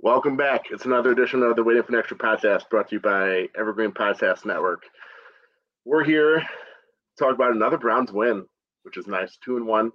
[0.00, 0.66] Welcome back.
[0.70, 3.92] It's another edition of the Waiting for an Extra podcast brought to you by Evergreen
[3.92, 4.82] Podcast Network.
[5.86, 6.46] We're here to
[7.18, 8.44] talk about another Browns win,
[8.82, 9.38] which is nice.
[9.42, 9.90] Two and one.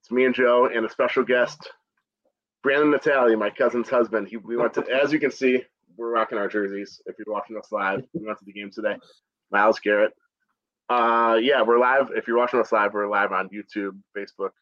[0.00, 1.70] It's me and Joe and a special guest,
[2.62, 4.28] Brandon Natale, my cousin's husband.
[4.28, 5.62] He, we went to, as you can see,
[5.98, 7.02] we're rocking our jerseys.
[7.04, 8.96] If you're watching us live, we went to the game today.
[9.52, 10.14] Myles Garrett.
[10.88, 12.12] Uh, yeah, we're live.
[12.16, 14.52] If you're watching us live, we're live on YouTube, Facebook,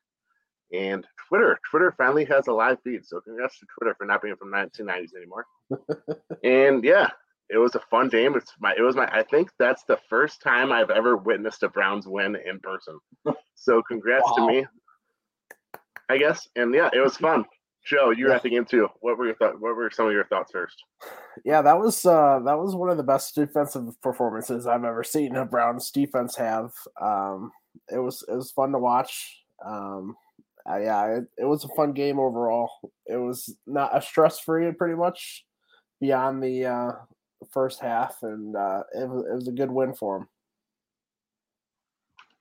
[0.73, 1.59] and Twitter.
[1.71, 5.15] Twitter finally has a live feed, so congrats to Twitter for not being from 1990s
[5.17, 5.47] anymore.
[6.45, 7.09] and yeah,
[7.49, 8.35] it was a fun game.
[8.37, 9.07] It's my, it was my.
[9.13, 12.99] I think that's the first time I've ever witnessed a Browns win in person.
[13.59, 14.47] So congrats wow.
[14.47, 14.67] to me.
[16.09, 17.47] I guess, and yeah, it was fun.
[17.85, 18.37] Joe, you were yeah.
[18.37, 18.89] at the game too.
[19.01, 19.57] What were your thoughts?
[19.59, 20.77] What were some of your thoughts first?
[21.45, 25.37] Yeah, that was uh, that was one of the best defensive performances I've ever seen
[25.37, 26.73] a Browns defense have.
[27.01, 27.51] Um,
[27.91, 29.43] it was it was fun to watch.
[29.65, 30.17] Um,
[30.69, 32.71] uh, yeah, it, it, was a fun game overall.
[33.07, 35.45] It was not a stress free, pretty much
[36.01, 36.93] beyond the uh,
[37.53, 40.29] first half, and uh, it, was, it was a good win for him.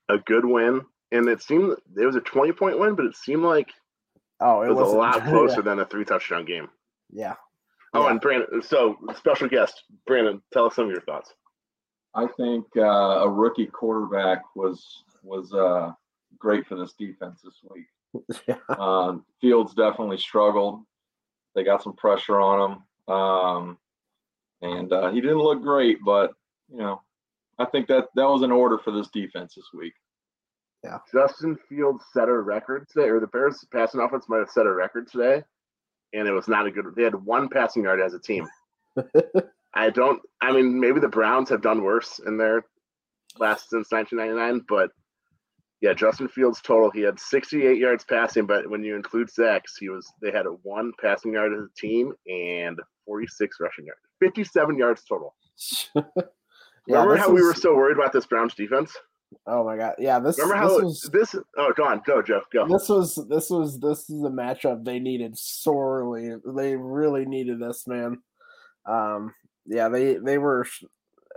[0.09, 0.81] A good win,
[1.11, 3.69] and it seemed it was a twenty point win, but it seemed like
[4.39, 5.61] oh, it, it was a lot closer yeah.
[5.61, 6.67] than a three touchdown game.
[7.11, 7.35] Yeah.
[7.93, 8.11] Oh, yeah.
[8.11, 8.61] and Brandon.
[8.61, 11.33] So special guest, Brandon, tell us some of your thoughts.
[12.13, 12.81] I think uh,
[13.23, 15.91] a rookie quarterback was was uh,
[16.39, 17.85] great for this defense this week.
[18.47, 18.57] yeah.
[18.77, 20.81] Um, Fields definitely struggled.
[21.53, 22.71] They got some pressure on
[23.07, 23.77] him, um,
[24.61, 25.99] and uh, he didn't look great.
[26.03, 26.31] But
[26.69, 27.01] you know,
[27.57, 29.93] I think that that was an order for this defense this week.
[30.83, 34.65] Yeah, Justin Fields set a record today, or the Bears passing offense might have set
[34.65, 35.43] a record today,
[36.13, 36.85] and it was not a good.
[36.95, 38.47] They had one passing yard as a team.
[39.73, 40.21] I don't.
[40.41, 42.65] I mean, maybe the Browns have done worse in their
[43.39, 44.91] last since 1999, but
[45.81, 46.89] yeah, Justin Fields total.
[46.91, 50.51] He had 68 yards passing, but when you include sacks, he was they had a
[50.63, 55.35] one passing yard as a team and 46 rushing yards, 57 yards total.
[55.95, 56.01] yeah,
[56.87, 58.95] Remember how was, we were so worried about this Browns defense?
[59.47, 60.19] Oh my god, yeah.
[60.19, 61.35] This remember how this was, this?
[61.57, 62.67] Oh, go on, go Jeff, go.
[62.67, 66.31] This was this was this is a matchup they needed sorely.
[66.45, 68.19] They really needed this man.
[68.85, 69.33] Um,
[69.65, 70.65] yeah, they they were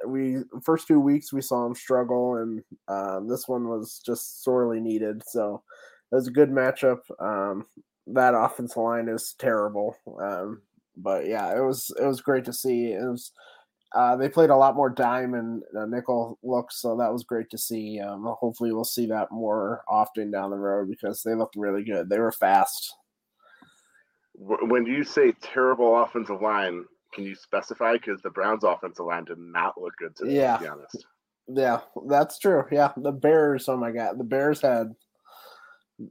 [0.07, 4.81] we first two weeks we saw him struggle, and uh, this one was just sorely
[4.81, 5.23] needed.
[5.27, 5.63] So
[6.13, 7.01] it was a good matchup.
[7.21, 7.67] Um,
[8.07, 10.63] that offensive line is terrible, um,
[10.97, 12.93] but yeah, it was it was great to see.
[12.93, 13.33] It was
[13.95, 17.49] uh, they played a lot more dime and uh, nickel looks, so that was great
[17.51, 18.01] to see.
[18.01, 22.09] Um, hopefully, we'll see that more often down the road because they looked really good.
[22.09, 22.95] They were fast.
[24.35, 26.85] When you say terrible offensive line,
[27.19, 27.95] can you specify?
[27.95, 30.37] Because the Browns' offensive line did not look good today.
[30.37, 31.07] Yeah, to be honest.
[31.49, 32.65] Yeah, that's true.
[32.71, 33.69] Yeah, the Bears.
[33.69, 34.95] Oh my God, the Bears had.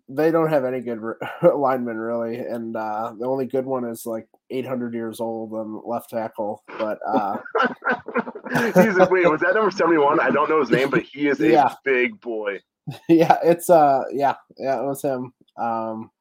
[0.10, 1.00] They don't have any good
[1.56, 6.10] linemen really, and uh, the only good one is like 800 years old on left
[6.10, 6.62] tackle.
[6.78, 7.38] But uh,
[8.76, 10.20] he's a, wait, was that number 71?
[10.20, 11.74] I don't know his name, but he is a yeah.
[11.86, 12.60] big boy.
[13.08, 15.34] Yeah, it's uh, yeah, yeah, it was him.
[15.58, 16.12] Um,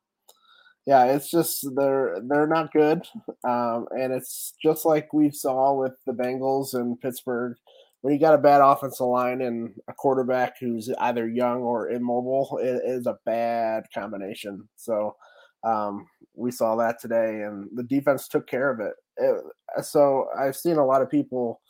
[0.87, 3.03] yeah, it's just they're they're not good,
[3.45, 7.57] um, and it's just like we saw with the Bengals and Pittsburgh.
[8.03, 12.61] When you got a bad offensive line and a quarterback who's either young or immobile,
[12.63, 14.69] it is a bad combination.
[14.77, 15.17] So
[15.65, 18.93] um, we saw that today, and the defense took care of it.
[19.17, 19.85] it.
[19.85, 21.61] So I've seen a lot of people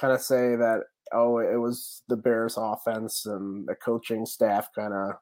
[0.00, 0.80] kind of say that
[1.12, 5.12] oh, it was the Bears' offense and the coaching staff kind of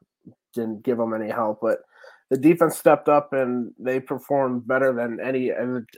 [0.53, 1.79] didn't give them any help, but
[2.33, 5.51] the defense stepped up and they performed better than any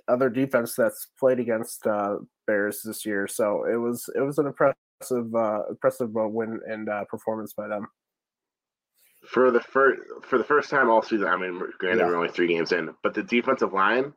[0.10, 3.26] other defense that's played against uh, Bears this year.
[3.26, 7.88] So it was it was an impressive uh, impressive win and uh, performance by them.
[9.30, 12.08] For the first for the first time all season, I mean, granted yeah.
[12.08, 14.12] we're only three games in, but the defensive line,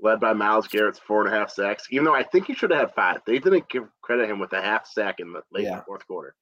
[0.00, 2.70] led by Myles Garrett's four and a half sacks, even though I think he should
[2.70, 5.64] have had five, they didn't give credit him with a half sack in the late
[5.64, 5.82] yeah.
[5.82, 6.36] fourth quarter.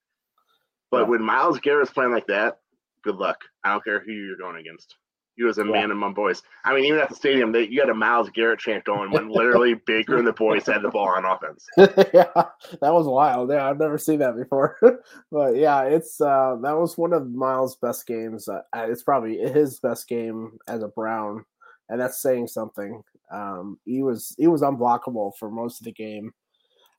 [0.91, 1.09] But yeah.
[1.09, 2.59] when Myles Garrett's playing like that,
[3.03, 3.39] good luck.
[3.65, 4.97] I don't care who you're going against.
[5.37, 5.73] He was a yeah.
[5.73, 6.43] man among boys.
[6.65, 9.29] I mean, even at the stadium, they, you had a Myles Garrett chant going when
[9.29, 11.67] literally Baker and the boys had the ball on offense.
[12.15, 12.31] yeah,
[12.81, 13.51] that was wild.
[13.51, 14.79] Yeah, I've never seen that before.
[15.33, 18.49] but yeah, it's uh, that was one of Myles' best games.
[18.49, 21.45] Uh, it's probably his best game as a Brown,
[21.89, 23.03] and that's saying something.
[23.33, 26.33] Um, he was he was unblockable for most of the game.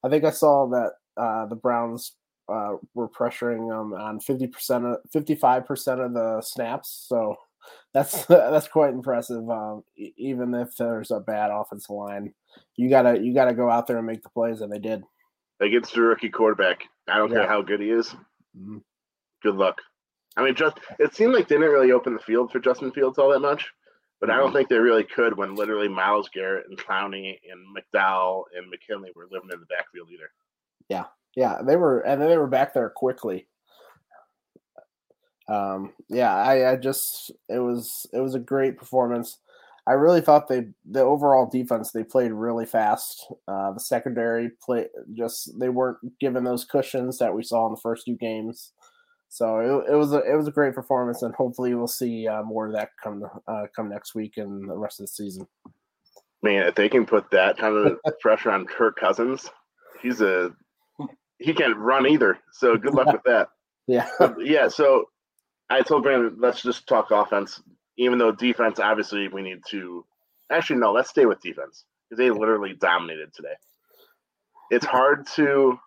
[0.03, 2.13] I think I saw that uh, the Browns
[2.49, 7.05] uh, were pressuring him on fifty percent, fifty five percent of the snaps.
[7.07, 7.37] So
[7.95, 9.49] that's that's quite impressive.
[9.49, 12.33] Um, even if there's a bad offensive line,
[12.75, 15.03] you gotta you gotta go out there and make the plays, and they did
[15.61, 16.83] against a rookie quarterback.
[17.07, 17.39] I don't yeah.
[17.39, 18.09] care how good he is.
[18.55, 18.79] Mm-hmm.
[19.41, 19.77] Good luck.
[20.37, 23.17] I mean, just it seemed like they didn't really open the field for Justin Fields
[23.17, 23.71] all that much,
[24.19, 24.33] but mm-hmm.
[24.33, 24.57] I don't mm-hmm.
[24.57, 29.29] think they really could when literally Myles Garrett and Clowney and McDowell and McKinley were
[29.31, 30.29] living in the backfield either.
[30.89, 31.05] Yeah,
[31.35, 33.47] yeah, they were, and they were back there quickly.
[35.47, 39.37] Um, yeah, I, I just it was it was a great performance.
[39.87, 43.31] I really thought they the overall defense they played really fast.
[43.47, 47.81] Uh, the secondary play just they weren't given those cushions that we saw in the
[47.81, 48.71] first two games.
[49.29, 52.41] So it, it was a it was a great performance, and hopefully we'll see uh,
[52.43, 55.47] more of that come uh, come next week and the rest of the season.
[56.41, 59.49] Man, if they can put that kind of pressure on Kirk Cousins,
[60.01, 60.51] he's a
[61.37, 62.39] he can't run either.
[62.53, 63.49] So good luck with that.
[63.87, 64.07] Yeah,
[64.39, 64.67] yeah.
[64.67, 65.05] So
[65.69, 67.61] I told Brandon, let's just talk offense
[67.97, 70.05] even though defense, obviously, we need to.
[70.51, 73.55] Actually, no, let's stay with defense because they literally dominated today.
[74.69, 75.79] It's hard to.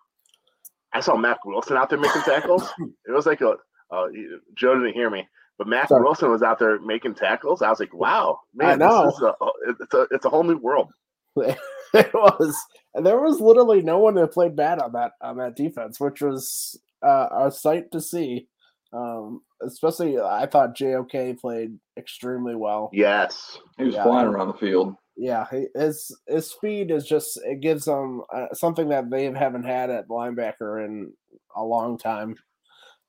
[0.93, 2.67] I saw Mack Wilson out there making tackles.
[3.07, 3.55] It was like a.
[3.91, 4.07] Uh,
[4.55, 5.27] Joe didn't hear me,
[5.57, 6.03] but Mack Sorry.
[6.03, 7.61] Wilson was out there making tackles.
[7.61, 9.11] I was like, "Wow, man, I know.
[9.41, 9.45] A,
[9.81, 10.91] it's a it's a whole new world."
[11.35, 12.55] it was,
[12.93, 16.21] and there was literally no one that played bad on that on that defense, which
[16.21, 18.47] was uh, a sight to see.
[18.91, 22.89] Um, especially, I thought JOK played extremely well.
[22.93, 24.95] Yes, he was yeah, flying around the field.
[25.15, 25.45] Yeah,
[25.75, 30.07] his his speed is just it gives them uh, something that they haven't had at
[30.07, 31.13] linebacker in
[31.55, 32.35] a long time.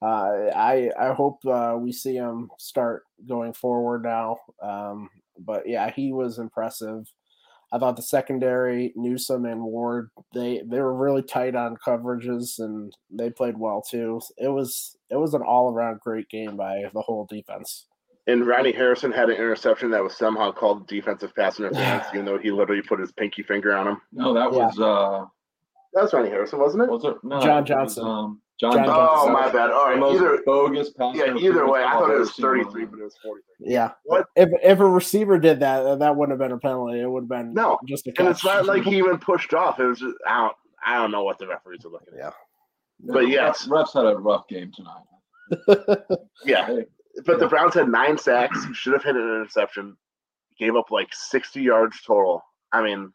[0.02, 4.38] Uh, I I hope uh, we see him start going forward now.
[4.62, 7.04] Um, but yeah, he was impressive.
[7.72, 12.92] I thought the secondary, Newsome and Ward, they they were really tight on coverages and
[13.10, 14.20] they played well too.
[14.38, 17.86] It was it was an all around great game by the whole defense.
[18.26, 22.38] And Ronnie Harrison had an interception that was somehow called defensive pass interference, even though
[22.38, 24.00] he literally put his pinky finger on him.
[24.12, 24.84] No, that was yeah.
[24.84, 25.26] uh
[25.92, 26.90] that was Ronnie Harrison, wasn't it?
[26.90, 27.16] Was it?
[27.22, 28.04] No, John Johnson.
[28.04, 29.30] Was, um, John, John Johnson.
[29.30, 29.70] Oh, my bad.
[29.70, 31.16] All right, either bogus pass.
[31.16, 33.72] Yeah, either way, I thought it was 33, but it was 43.
[33.72, 33.92] Yeah.
[34.04, 34.26] What?
[34.36, 37.00] If if a receiver did that, uh, that wouldn't have been a penalty.
[37.00, 38.12] It would have been no, just a.
[38.12, 38.20] Catch.
[38.20, 39.80] And it's not like he even pushed off.
[39.80, 42.18] It was just I don't I don't know what the referees are looking at.
[42.18, 42.30] Yeah.
[43.12, 45.98] But yes, refs had a rough game tonight.
[46.44, 46.80] yeah,
[47.24, 48.66] but the Browns had nine sacks.
[48.74, 49.96] Should have hit an interception.
[50.58, 52.42] Gave up like 60 yards total.
[52.72, 53.10] I mean,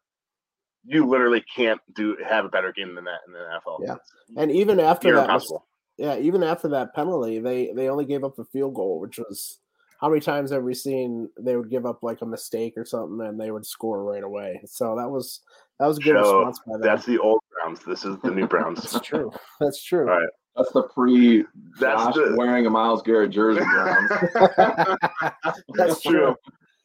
[0.85, 3.79] you literally can't do have a better game than that in the NFL.
[3.81, 5.53] Yeah, and even after that, was,
[5.97, 9.59] yeah, even after that penalty, they they only gave up a field goal, which was
[9.99, 13.25] how many times have we seen they would give up like a mistake or something
[13.25, 14.61] and they would score right away.
[14.65, 15.41] So that was
[15.79, 16.81] that was a good Show, response by them.
[16.81, 17.79] That's the old Browns.
[17.85, 18.81] This is the new Browns.
[18.91, 19.31] that's true.
[19.59, 20.09] That's true.
[20.09, 20.29] All right.
[20.55, 21.43] That's the pre
[21.79, 24.11] that's the, wearing a Myles Garrett jersey Browns.
[25.75, 26.35] that's true.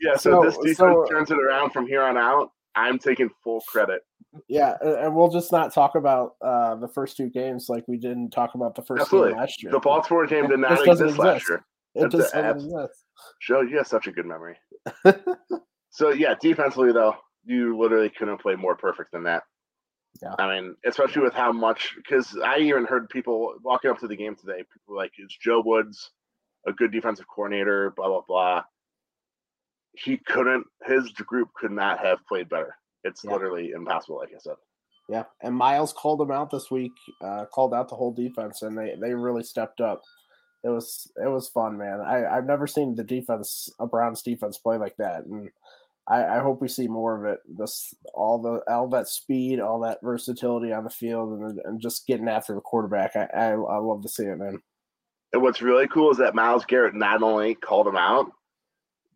[0.01, 2.53] Yeah, so, so this defense so, turns it around from here on out.
[2.75, 4.03] I'm taking full credit.
[4.49, 8.31] Yeah, and we'll just not talk about uh, the first two games like we didn't
[8.31, 9.31] talk about the first Absolutely.
[9.31, 9.73] game last year.
[9.73, 11.65] The Baltimore game did not exist, exist last year.
[11.97, 13.05] It just doesn't exist.
[13.43, 14.57] Joe, you have such a good memory.
[15.91, 19.43] so yeah, defensively though, you literally couldn't play more perfect than that.
[20.23, 20.35] Yeah.
[20.39, 24.17] I mean, especially with how much because I even heard people walking up to the
[24.17, 26.11] game today, people like, "Is Joe Woods
[26.67, 28.63] a good defensive coordinator?" Blah blah blah
[29.95, 32.77] he couldn't his group could not have played better.
[33.05, 33.33] It's yeah.
[33.33, 34.57] literally impossible, like I said.
[35.09, 36.93] Yeah, and Myles called them out this week.
[37.21, 40.03] Uh, called out the whole defense, and they they really stepped up.
[40.63, 42.01] It was it was fun, man.
[42.01, 45.51] I I've never seen the defense, a Browns defense, play like that, and
[46.07, 47.41] I, I hope we see more of it.
[47.49, 52.07] This all the all that speed, all that versatility on the field, and and just
[52.07, 53.17] getting after the quarterback.
[53.17, 54.61] I I, I love to see it, man.
[55.33, 58.27] And what's really cool is that Myles Garrett not only called him out,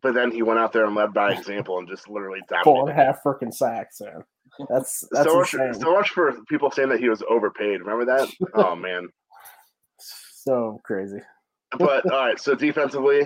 [0.05, 2.63] but then he went out there and led by example and just literally dominated.
[2.63, 4.23] Four and a half freaking sacks, man.
[4.69, 5.49] That's that's so much.
[5.49, 7.79] So much for people saying that he was overpaid.
[7.81, 8.29] Remember that?
[8.53, 9.09] oh man,
[9.97, 11.17] so crazy.
[11.79, 13.23] but all right, so defensively,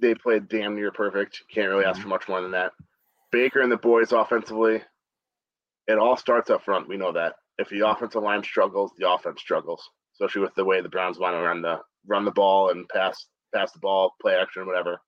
[0.00, 1.42] they played damn near perfect.
[1.52, 2.72] Can't really ask for much more than that.
[3.30, 4.80] Baker and the boys offensively,
[5.88, 6.88] it all starts up front.
[6.88, 7.34] We know that.
[7.58, 11.36] If the offensive line struggles, the offense struggles, especially with the way the Browns want
[11.36, 14.98] to run the run the ball and pass pass the ball, play action, whatever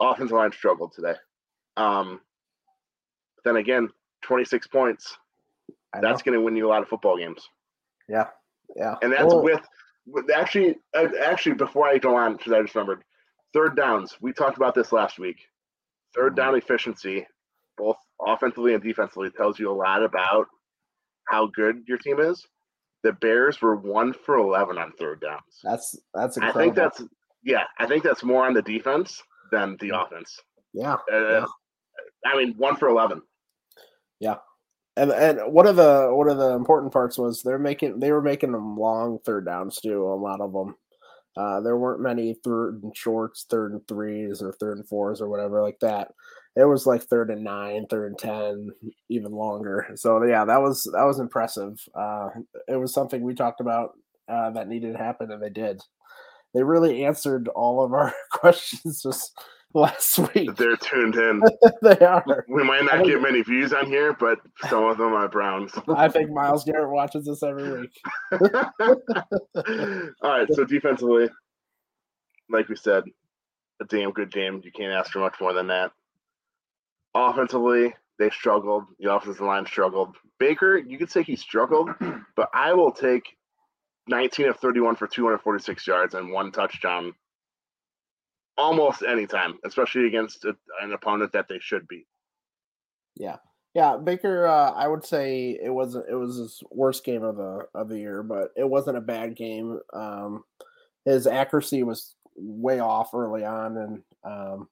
[0.00, 1.14] offensive line struggled today.
[1.76, 2.20] Um,
[3.44, 3.88] then again,
[4.22, 5.16] 26 points.
[6.00, 7.48] That's going to win you a lot of football games.
[8.08, 8.28] Yeah,
[8.76, 8.96] yeah.
[9.02, 9.60] And that's well, with,
[10.06, 13.02] with actually, uh, actually before I go on, because I just remembered,
[13.52, 14.16] third downs.
[14.20, 15.36] We talked about this last week.
[16.16, 16.34] 3rd mm-hmm.
[16.34, 17.26] down efficiency
[17.80, 20.46] both offensively and defensively tells you a lot about
[21.28, 22.46] how good your team is.
[23.02, 25.60] The Bears were one for eleven on third downs.
[25.64, 26.60] That's that's incredible.
[26.60, 27.02] I think that's
[27.42, 27.64] yeah.
[27.78, 30.38] I think that's more on the defense than the offense.
[30.72, 30.94] Yeah.
[31.12, 31.46] Uh, yeah.
[32.24, 33.22] I mean, one for eleven.
[34.18, 34.36] Yeah,
[34.96, 38.22] and and one of the one of the important parts was they're making they were
[38.22, 40.04] making them long third downs too.
[40.04, 40.76] A lot of them.
[41.36, 45.28] Uh, there weren't many third and shorts, third and threes, or third and fours, or
[45.28, 46.08] whatever like that.
[46.56, 48.70] It was like third and nine, third and ten,
[49.08, 49.88] even longer.
[49.94, 51.78] So yeah, that was that was impressive.
[51.94, 52.28] Uh,
[52.68, 53.92] it was something we talked about
[54.28, 55.80] uh, that needed to happen, and they did.
[56.54, 59.32] They really answered all of our questions just
[59.74, 60.56] last week.
[60.56, 61.42] They're tuned in.
[61.82, 62.44] they are.
[62.48, 64.38] We might not get many views on here, but
[64.68, 65.72] some of them are Browns.
[65.88, 67.92] I think Myles Garrett watches this every week.
[70.22, 71.28] All right, so defensively,
[72.48, 73.04] like we said,
[73.80, 74.60] a damn good game.
[74.64, 75.92] You can't ask for much more than that.
[77.14, 78.84] Offensively, they struggled.
[78.98, 80.16] The offensive line struggled.
[80.38, 81.90] Baker, you could say he struggled,
[82.36, 83.24] but I will take
[84.10, 87.14] 19 of 31 for 246 yards and one touchdown
[88.58, 92.06] almost anytime, especially against a, an opponent that they should beat.
[93.16, 93.36] Yeah,
[93.74, 94.46] yeah, Baker.
[94.46, 96.06] Uh, I would say it wasn't.
[96.10, 99.36] It was his worst game of the of the year, but it wasn't a bad
[99.36, 99.78] game.
[99.92, 100.44] Um,
[101.04, 104.68] his accuracy was way off early on, and um,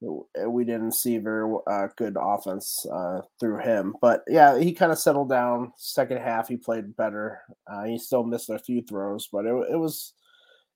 [0.00, 3.94] we didn't see very uh, good offense uh, through him.
[4.00, 5.72] But yeah, he kind of settled down.
[5.76, 7.40] Second half, he played better.
[7.66, 10.14] Uh, he still missed a few throws, but it, it was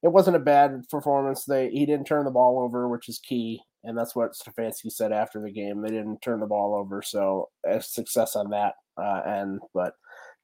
[0.03, 1.45] it wasn't a bad performance.
[1.45, 5.13] They he didn't turn the ball over, which is key, and that's what Stefanski said
[5.13, 5.83] after the game.
[5.83, 7.49] They didn't turn the ball over, so
[7.81, 9.61] success on that uh, end.
[9.73, 9.95] But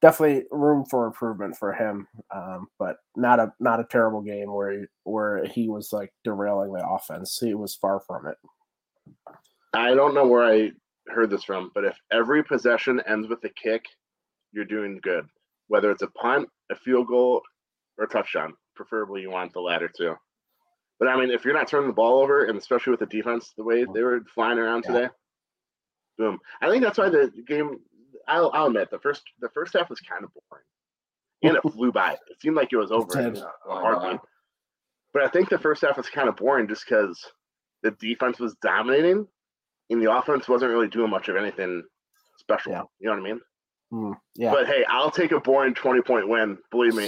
[0.01, 2.07] definitely room for improvement for him.
[2.33, 6.71] Um, but not a not a terrible game where he, where he was like derailing
[6.71, 7.37] the offense.
[7.41, 8.37] He was far from it.
[9.73, 10.71] I don't know where I
[11.07, 13.85] heard this from, but if every possession ends with a kick,
[14.51, 15.25] you're doing good.
[15.67, 17.41] Whether it's a punt, a field goal,
[17.97, 20.15] or a touchdown preferably you want the latter too.
[20.99, 23.53] But I mean, if you're not turning the ball over, and especially with the defense,
[23.57, 24.93] the way they were flying around yeah.
[24.93, 25.09] today,
[26.17, 26.39] boom.
[26.61, 27.79] I think that's why the game.
[28.27, 30.65] I'll, I'll admit the first the first half was kind of boring,
[31.43, 32.13] and it flew by.
[32.13, 33.07] It seemed like it was over
[33.65, 34.19] heartbeat.
[35.13, 37.19] But I think the first half was kind of boring just because
[37.83, 39.27] the defense was dominating,
[39.89, 41.83] and the offense wasn't really doing much of anything
[42.37, 42.71] special.
[42.71, 42.83] Yeah.
[42.99, 43.41] You know what I mean?
[43.91, 44.51] Mm, yeah.
[44.51, 46.59] But hey, I'll take a boring 20 point win.
[46.69, 47.05] Believe me.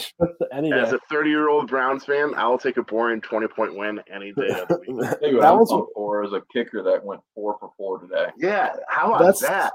[0.52, 4.32] As a 30 year old Browns fan, I'll take a boring 20 point win any
[4.34, 5.00] day of the week.
[5.42, 8.28] that was for as a kicker that went four for four today.
[8.38, 8.72] Yeah.
[8.88, 9.74] How about That's, that?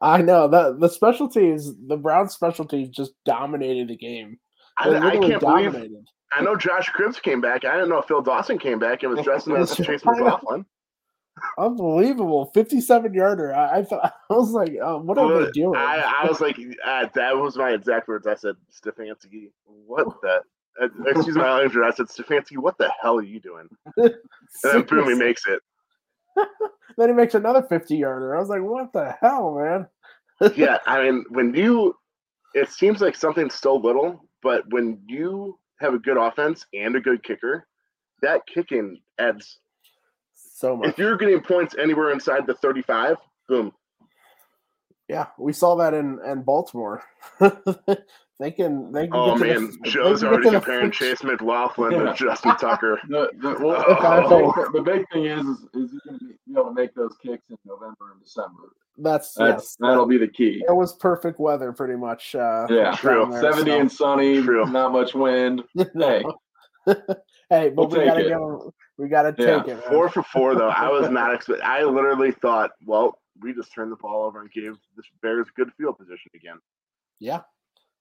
[0.00, 4.38] I know that the special teams, the Browns special teams just dominated the game.
[4.78, 5.72] I, I, can't dominated.
[5.72, 7.64] believe I know Josh Cribbs came back.
[7.64, 10.66] I didn't know Phil Dawson came back and was dressed as Chase McLaughlin.
[11.56, 13.54] Unbelievable, fifty-seven yarder.
[13.54, 15.76] I, I thought I was like, um, what are they doing?
[15.76, 18.26] I, I was like, uh, that was my exact words.
[18.26, 20.42] I said, Stefanski, what the?
[20.80, 21.76] Uh, excuse my language.
[21.84, 23.68] I said, Stefanski, what the hell are you doing?
[23.96, 24.14] and
[24.62, 25.60] then boom, he makes it.
[26.96, 28.36] then he makes another fifty yarder.
[28.36, 29.86] I was like, what the hell, man?
[30.56, 31.96] yeah, I mean, when you,
[32.54, 37.00] it seems like something's so little, but when you have a good offense and a
[37.00, 37.66] good kicker,
[38.22, 39.58] that kicking adds
[40.34, 40.88] so much.
[40.88, 43.16] If you're getting points anywhere inside the 35,
[43.48, 43.72] boom.
[45.08, 47.02] Yeah, we saw that in in Baltimore.
[47.40, 49.14] they can they can.
[49.14, 52.12] Oh man, the, Joe's already comparing Chase McLaughlin yeah.
[52.12, 53.00] to Justin Tucker.
[53.08, 54.68] The, the, well, oh.
[54.74, 57.44] the, big thing is, is, is you going to be able to make those kicks
[57.48, 58.74] in November and December.
[59.00, 60.64] That's, That's yes, that'll that, be the key.
[60.66, 62.34] It was perfect weather, pretty much.
[62.34, 63.30] Uh, yeah, true.
[63.40, 63.80] Seventy so.
[63.80, 64.66] and sunny, true.
[64.66, 65.62] not much wind.
[65.76, 66.24] hey,
[67.48, 68.28] hey, but we'll we gotta it.
[68.28, 69.58] give them we got to yeah.
[69.58, 69.74] take it.
[69.76, 69.82] Man.
[69.88, 70.68] Four for four, though.
[70.68, 71.64] I was not expecting.
[71.64, 75.70] I literally thought, well, we just turned the ball over and gave the Bears good
[75.78, 76.56] field position again.
[77.20, 77.40] Yeah.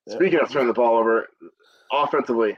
[0.09, 1.27] Speaking of turning the ball over,
[1.91, 2.57] offensively,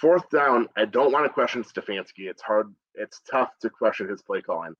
[0.00, 0.68] fourth down.
[0.76, 2.28] I don't want to question Stefanski.
[2.28, 2.74] It's hard.
[2.94, 4.74] It's tough to question his play calling.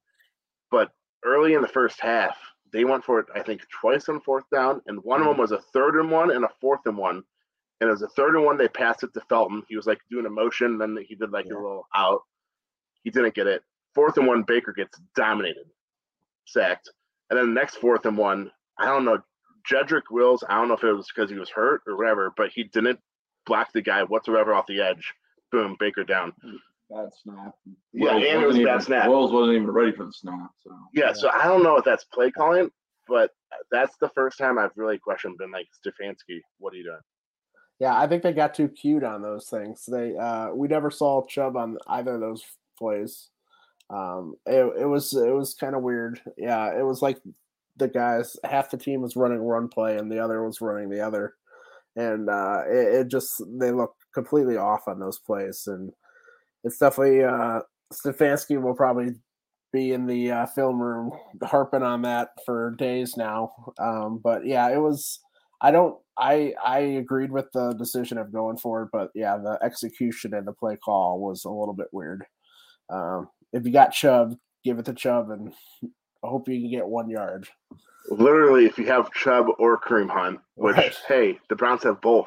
[0.70, 0.90] But
[1.24, 2.36] early in the first half,
[2.72, 3.26] they went for it.
[3.34, 6.30] I think twice on fourth down, and one of them was a third and one
[6.30, 7.24] and a fourth and one
[7.80, 8.56] and it was a third and one.
[8.56, 9.62] They passed it to Felton.
[9.68, 11.54] He was like doing a motion, then he did like yeah.
[11.54, 12.22] a little out.
[13.02, 13.62] He didn't get it.
[13.94, 15.66] Fourth and one, Baker gets dominated,
[16.46, 16.90] sacked.
[17.30, 19.18] And then the next fourth and one, I don't know,
[19.70, 22.50] Jedrick Wills, I don't know if it was because he was hurt or whatever, but
[22.50, 23.00] he didn't
[23.46, 25.14] block the guy whatsoever off the edge.
[25.50, 26.32] Boom, Baker down.
[26.42, 26.56] Hmm.
[26.90, 27.54] Bad snap.
[27.92, 29.08] Yeah, Wills and it was even, bad snap.
[29.08, 30.50] Wills wasn't even ready for the snap.
[30.62, 32.70] So yeah, yeah, so I don't know if that's play calling,
[33.08, 33.30] but
[33.70, 36.98] that's the first time I've really questioned been like Stefanski, what are you doing?
[37.78, 39.84] Yeah, I think they got too cute on those things.
[39.86, 42.44] They uh we never saw Chubb on either of those
[42.76, 43.30] plays.
[43.88, 46.20] Um, it, it was it was kind of weird.
[46.36, 47.18] Yeah, it was like
[47.76, 51.00] the guys half the team was running one play and the other was running the
[51.00, 51.34] other,
[51.96, 55.92] and uh, it, it just they looked completely off on those plays, and
[56.64, 57.60] it's definitely uh,
[57.92, 59.14] Stefanski will probably
[59.72, 61.12] be in the uh, film room
[61.42, 63.52] harping on that for days now.
[63.78, 65.20] Um, but yeah, it was.
[65.62, 65.96] I don't.
[66.18, 70.46] I I agreed with the decision of going for it, but yeah, the execution and
[70.46, 72.24] the play call was a little bit weird.
[72.90, 75.52] Um, if you got Chubb, give it to Chubb, and
[76.24, 77.48] I hope you can get one yard.
[78.08, 80.94] Literally, if you have Chubb or Kareem Hunt, which Right.
[81.06, 82.26] hey, the Browns have both.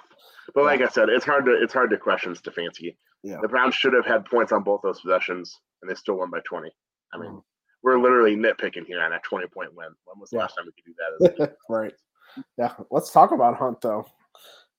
[0.53, 0.85] But like Yeah.
[0.87, 2.95] I said, it's hard to it's hard to question Stefanski.
[3.23, 3.37] Yeah.
[3.41, 6.39] The Browns should have had points on both those possessions, and they still won by
[6.41, 6.71] twenty.
[7.13, 7.43] I mean, Mhm.
[7.81, 9.89] we're literally nitpicking here on a twenty point win.
[10.05, 10.41] When was the Yeah.
[10.43, 11.31] last time we could do that?
[11.31, 11.57] As a league?
[11.69, 11.93] right.
[12.57, 12.73] Yeah.
[12.91, 14.05] Let's talk about Hunt though.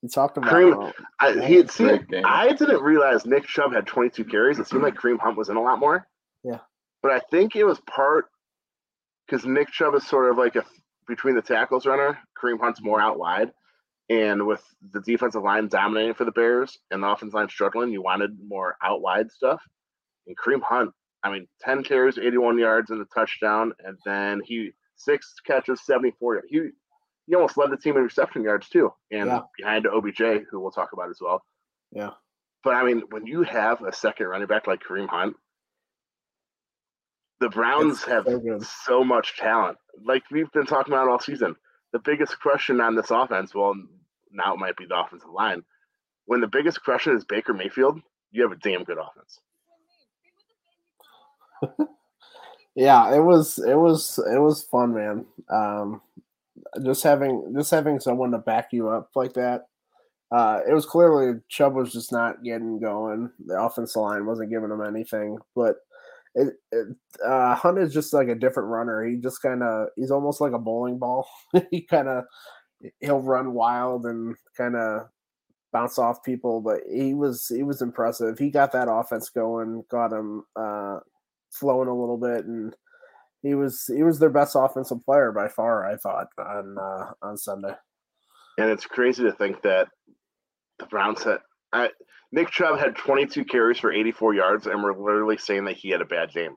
[0.01, 2.05] We talked about Kareem- uh, I, he had seen.
[2.25, 4.59] I didn't realize Nick Chubb had 22 carries.
[4.59, 6.07] It seemed like Kareem Hunt was in a lot more.
[6.43, 6.59] Yeah.
[7.01, 8.29] But I think it was part
[9.25, 10.65] because Nick Chubb is sort of like a
[11.07, 12.17] between the tackles runner.
[12.41, 13.51] Kareem Hunt's more out wide,
[14.09, 18.01] and with the defensive line dominating for the Bears and the offensive line struggling, you
[18.01, 19.61] wanted more out wide stuff.
[20.27, 20.91] And Kareem Hunt,
[21.23, 26.35] I mean, 10 carries, 81 yards, and a touchdown, and then he six catches, 74
[26.35, 26.47] yards.
[26.49, 26.69] He
[27.27, 29.41] he almost led the team in reception yards too, and Yeah.
[29.57, 31.43] behind OBJ, who we'll talk about as well.
[31.91, 32.11] Yeah.
[32.63, 35.35] But I mean, when you have a second running back like Kareem Hunt,
[37.39, 39.77] the Browns It's have so so much talent.
[40.03, 41.55] Like we've been talking about all season.
[41.91, 43.73] The biggest question on this offense, well,
[44.31, 45.63] now it might be the offensive line.
[46.25, 48.01] When the biggest question is Baker Mayfield,
[48.31, 49.39] you have a damn good offense.
[52.75, 56.01] yeah it was it was it was fun man um
[56.83, 59.67] just having just having someone to back you up like that
[60.31, 64.69] uh it was clearly chubb was just not getting going the offensive line wasn't giving
[64.69, 65.77] him anything but
[66.35, 66.87] it, it
[67.25, 69.03] uh hunt is just like a different runner.
[69.03, 71.27] He just kind of he's almost like a bowling ball.
[71.71, 72.25] He kind of
[72.99, 75.07] he'll run wild and kind of
[75.71, 78.37] bounce off people but he was he was impressive.
[78.37, 80.99] He got that offense going got him uh
[81.51, 82.75] flowing a little bit and
[83.41, 87.37] he was he was their best offensive player by far i thought on uh on
[87.37, 87.73] sunday.
[88.57, 89.87] And it's crazy to think that
[90.79, 91.39] the Browns had
[91.75, 91.89] I,
[92.31, 96.01] Nick Chubb had 22 carries for 84 yards, and we're literally saying that he had
[96.01, 96.55] a bad game.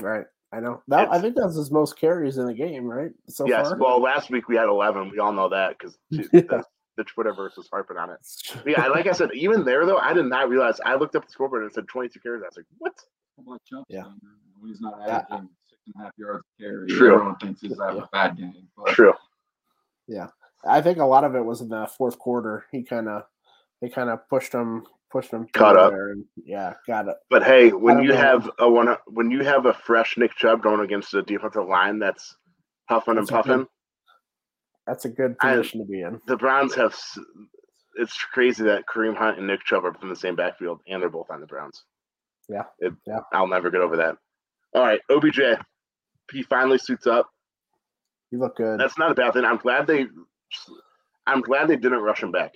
[0.00, 3.10] right i know that i It's- think that's his most carries in the game right
[3.28, 3.68] so yes.
[3.68, 5.10] far Well, last week we had 11.
[5.10, 6.22] We all know that because Yeah.
[6.32, 6.64] the,
[6.96, 8.18] the Twitterverse was harping on it.
[8.64, 10.80] But yeah, like I said, even there though, I did not realize.
[10.86, 12.42] I looked up the scoreboard and it said 22 carries.
[12.42, 12.94] I was like, what?
[13.36, 14.02] How about Chubb Yeah.
[14.04, 14.20] Sanders?
[14.58, 15.18] When he's not Yeah.
[15.30, 17.12] averaging six and a half yards a carry, True.
[17.14, 18.68] everyone thinks he's having a bad game.
[18.76, 19.12] But True.
[20.06, 20.28] Yeah.
[20.66, 23.24] I think a lot of it was in the fourth quarter he kind of
[23.80, 25.92] he kind of pushed him pushed him Caught up.
[25.92, 28.16] and yeah got it But hey, when you know.
[28.16, 31.98] have a one, when you have a fresh Nick Chubb going against a defensive line
[31.98, 32.36] that's
[32.88, 33.66] puffing and That's a good puffing,
[34.86, 36.94] that's a good I- position to be in the Browns have.
[38.00, 41.08] It's crazy that Kareem Hunt and Nick Chubb are from the same backfield, and they're
[41.10, 41.82] both on the Browns.
[42.48, 42.62] Yeah.
[42.78, 43.18] It, Yeah.
[43.32, 44.16] I'll never get over that.
[44.72, 45.40] All right, OBJ,
[46.32, 47.28] he finally suits up.
[48.30, 49.44] you look good That's not a bad thing.
[49.44, 50.06] I'm glad they.
[51.26, 52.52] I'm glad they didn't rush him back.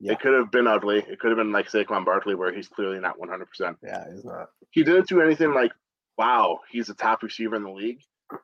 [0.00, 0.12] Yeah.
[0.12, 0.98] It could have been ugly.
[0.98, 3.46] It could have been like Saquon Barkley, where he's clearly not 100.
[3.46, 5.72] percent yeah he's not He didn't do anything like,
[6.16, 8.00] wow, he's a top receiver in the league.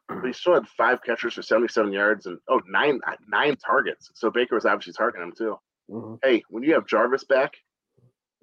[0.08, 4.10] But he still had five catches for 77 yards and oh nine nine targets.
[4.14, 5.56] So Baker was obviously targeting him too.
[5.90, 6.18] Mhm.
[6.22, 7.52] Hey, when you have Jarvis back,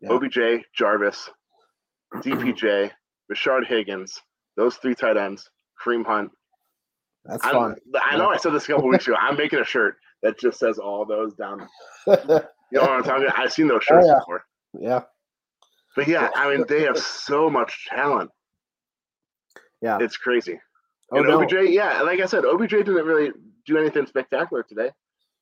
[0.01, 0.09] Yeah.
[0.13, 1.29] OBJ, Jarvis,
[2.15, 2.91] DPJ,
[3.31, 4.21] Rashard Higgins,
[4.55, 5.49] those three tight ends,
[5.83, 6.31] Kareem Hunt.
[7.25, 9.17] that's I'm, fun I know I said this a couple weeks ago.
[9.19, 11.67] I'm making a shirt that just says all those down.
[12.73, 13.37] You know what I'm talking about?
[13.39, 14.19] I've seen those shirts Oh, yeah.
[14.19, 14.45] before.
[14.79, 15.01] yeah
[15.95, 18.31] But yeah, I mean, they have so much talent.
[19.81, 20.59] yeah It's crazy.
[21.11, 23.31] oh and no OBJ, yeah, like I said, OBJ didn't really
[23.67, 24.89] do anything spectacular today.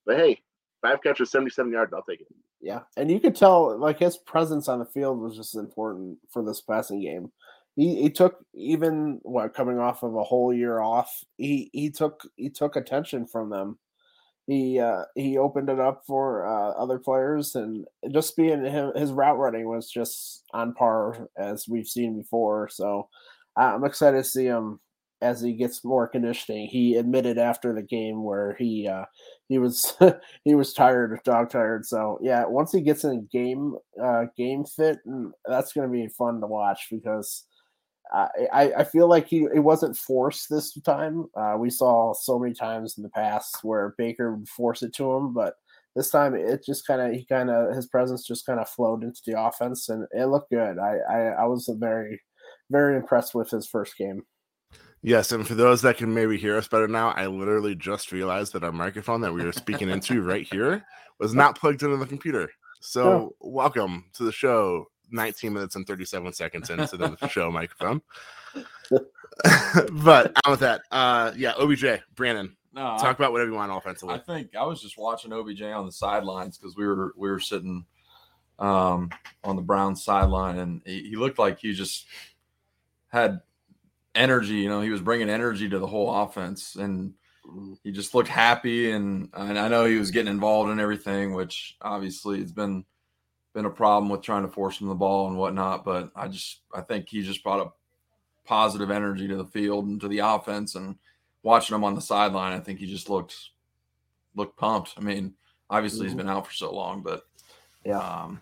[0.06, 0.42] But hey,
[0.82, 2.28] five catches, 77 yards, I'll take it.
[2.60, 6.44] Yeah, and you could tell like his presence on the field was just important for
[6.44, 7.32] this passing game.
[7.78, 11.10] He he took even what coming off of a whole year off.
[11.38, 13.80] He he took he took attention from them.
[14.48, 19.12] He uh, he opened it up for uh, other players, and just being him, his
[19.12, 22.68] route running was just on par as we've seen before.
[22.70, 23.08] So
[23.58, 24.80] uh, I'm excited to see him
[25.22, 26.68] as he gets more conditioning.
[26.68, 29.06] He admitted after the game where he uh,
[29.48, 29.96] he was
[30.44, 31.86] he was tired, dog tired.
[31.86, 36.08] So yeah, once he gets in game uh, game fit, and that's going to be
[36.18, 37.46] fun to watch because
[38.12, 41.28] I I feel like he it wasn't forced this time.
[41.36, 45.12] Uh, we saw so many times in the past where Baker would force it to
[45.12, 45.56] him, but
[45.96, 49.04] this time it just kind of he kind of his presence just kind of flowed
[49.04, 50.78] into the offense and it looked good.
[50.78, 52.22] I, I I was very
[52.70, 54.24] very impressed with his first game.
[55.04, 58.54] Yes, and for those that can maybe hear us better now, I literally just realized
[58.54, 60.86] that our microphone that we were speaking into right here
[61.20, 62.52] was not plugged into the computer.
[62.82, 63.36] So, oh.
[63.40, 64.86] welcome to the show.
[65.12, 68.02] 19 minutes and 37 seconds into the show microphone.
[69.92, 73.72] but on with that, uh, yeah, OBJ, Brandon, no, talk I, about whatever you want
[73.72, 74.16] offensively.
[74.16, 77.40] I think I was just watching OBJ on the sidelines because we were we were
[77.40, 77.86] sitting
[78.60, 79.10] um,
[79.44, 82.06] on the Browns sideline, and he, he looked like he just
[83.08, 83.42] had
[84.16, 84.56] energy.
[84.56, 87.14] You know, he was bringing energy to the whole offense, and
[87.84, 88.92] he just looked happy.
[88.92, 92.86] And, and I know he was getting involved in everything, which obviously it's been
[93.54, 95.86] been a problem with trying to force him the ball and whatnot.
[95.86, 97.72] But I just I think he just brought a
[98.48, 100.76] positive energy to the field and to the offense.
[100.76, 100.98] And
[101.44, 103.36] watching him on the sideline, I think he just looked
[104.36, 104.94] looked pumped.
[104.98, 105.34] I mean,
[105.70, 106.08] obviously mm-hmm.
[106.08, 107.24] he's been out for so long, but
[107.86, 108.00] yeah.
[108.00, 108.42] Um,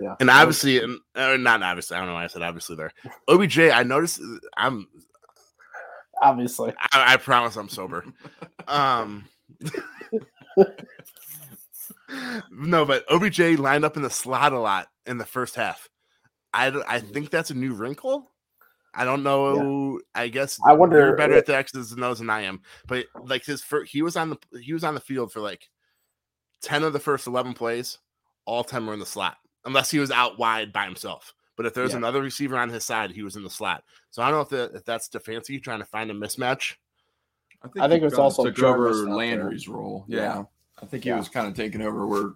[0.00, 0.16] yeah.
[0.18, 2.92] And obviously, and uh, not obviously, I don't know why I said obviously there.
[3.28, 4.20] OBJ, I noticed
[4.56, 4.88] I'm
[6.20, 6.72] obviously.
[6.92, 8.04] I, I promise I'm sober.
[8.68, 9.24] um
[12.50, 15.88] no, but OBJ lined up in the slot a lot in the first half.
[16.52, 17.12] I, I mm.
[17.12, 18.30] think that's a new wrinkle.
[18.94, 20.00] I don't know.
[20.14, 20.22] Yeah.
[20.22, 20.98] I guess I wonder.
[20.98, 24.02] You're better at the X's and O's than I am, but like his first, he
[24.02, 25.68] was on the he was on the field for like
[26.60, 27.98] ten of the first eleven plays.
[28.44, 31.32] All ten were in the slot unless he was out wide by himself.
[31.56, 31.98] But if there's yeah.
[31.98, 33.84] another receiver on his side, he was in the slot.
[34.10, 36.74] So I don't know if, the, if that's Stefanski trying to find a mismatch.
[37.62, 40.04] I think, I think it's also took over Landry's role.
[40.08, 40.18] Yeah.
[40.18, 40.42] yeah.
[40.82, 41.18] I think he yeah.
[41.18, 42.32] was kind of taking over where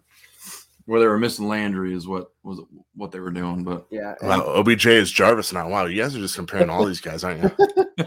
[0.86, 2.60] where they were missing Landry is what was
[2.94, 3.64] what they were doing.
[3.64, 5.68] But yeah, and, wow, OBJ is Jarvis now.
[5.68, 7.50] Wow, you guys are just comparing all these guys, aren't you?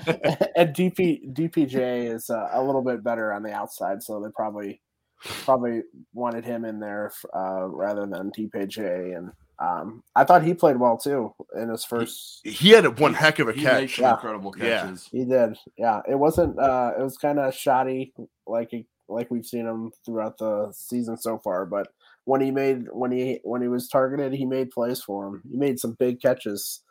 [0.56, 4.82] and DP DPJ is uh, a little bit better on the outside, so they probably
[5.22, 9.18] probably wanted him in there uh, rather than DPJ.
[9.18, 12.40] And um, I thought he played well too in his first.
[12.46, 14.00] He, he had one heck of a catch.
[14.00, 14.14] Yeah.
[14.14, 15.10] Incredible catches.
[15.12, 15.20] Yeah.
[15.20, 15.58] He did.
[15.78, 16.58] Yeah, it wasn't.
[16.58, 18.14] Uh, it was kind of shoddy,
[18.48, 18.72] like
[19.10, 21.66] like we've seen him throughout the season so far.
[21.66, 21.88] But
[22.26, 25.42] when he made when he when he was targeted, he made plays for him.
[25.50, 26.82] He made some big catches.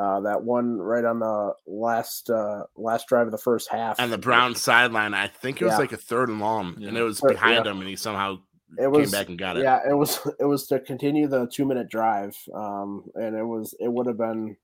[0.00, 4.00] Uh, that one right on the last uh, last drive of the first half.
[4.00, 5.78] And the Brown sideline, I think it was yeah.
[5.78, 6.88] like a third and long, yeah.
[6.88, 7.70] and it was behind yeah.
[7.70, 8.38] him, and he somehow
[8.78, 9.64] it was, came back and got it.
[9.64, 13.74] Yeah, it was it was to continue the two minute drive, um, and it was
[13.80, 14.56] it would have been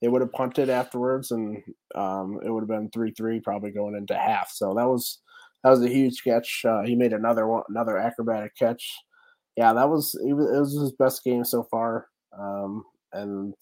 [0.00, 1.62] they would have punted afterwards, and
[1.94, 4.50] um, it would have been three three probably going into half.
[4.52, 5.18] So that was
[5.62, 6.64] that was a huge catch.
[6.64, 8.92] Uh, he made another one, another acrobatic catch.
[9.56, 12.06] Yeah, that was it, was it was his best game so far,
[12.38, 13.54] um, and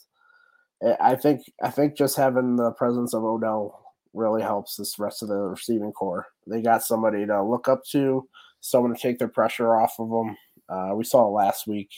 [1.00, 3.82] I think I think just having the presence of Odell
[4.12, 6.26] really helps this rest of the receiving corps.
[6.46, 8.28] They got somebody to look up to,
[8.60, 10.36] someone to take their pressure off of them.
[10.68, 11.90] Uh, we saw last week.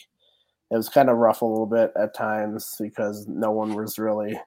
[0.71, 4.39] It was kind of rough a little bit at times because no one was really,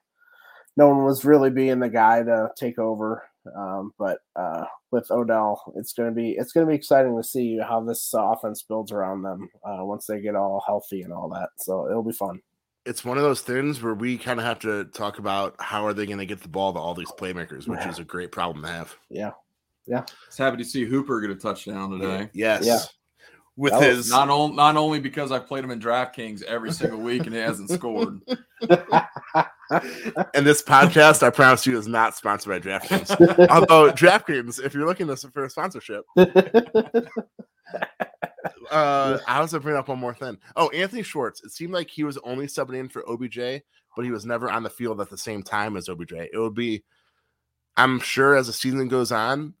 [0.77, 3.23] no one was really being the guy to take over.
[3.55, 7.23] Um, but uh, with Odell, it's going to be it's going to be exciting to
[7.23, 11.13] see how this uh, offense builds around them uh, once they get all healthy and
[11.13, 11.49] all that.
[11.57, 12.41] So it'll be fun
[12.85, 15.93] it's one of those things where we kind of have to talk about how are
[15.93, 17.89] they going to get the ball to all these playmakers, which yeah.
[17.89, 18.95] is a great problem to have.
[19.09, 19.31] Yeah,
[19.87, 20.03] yeah.
[20.27, 22.29] It's happy to see Hooper get a touchdown today.
[22.33, 22.65] Yes.
[22.65, 22.79] Yeah.
[23.55, 26.99] With that his not only not only because I played him in DraftKings every single
[26.99, 28.19] week and he hasn't scored.
[30.33, 33.49] and this podcast, I promise you, is not sponsored by DraftKings.
[33.49, 36.27] Although DraftKings, if you're looking for a sponsorship, uh,
[38.71, 40.37] I was gonna bring up one more thing.
[40.55, 41.43] Oh, Anthony Schwartz.
[41.43, 43.63] It seemed like he was only subbing in for OBJ,
[43.95, 46.13] but he was never on the field at the same time as OBJ.
[46.13, 46.83] It would be,
[47.77, 49.53] I'm sure, as the season goes on,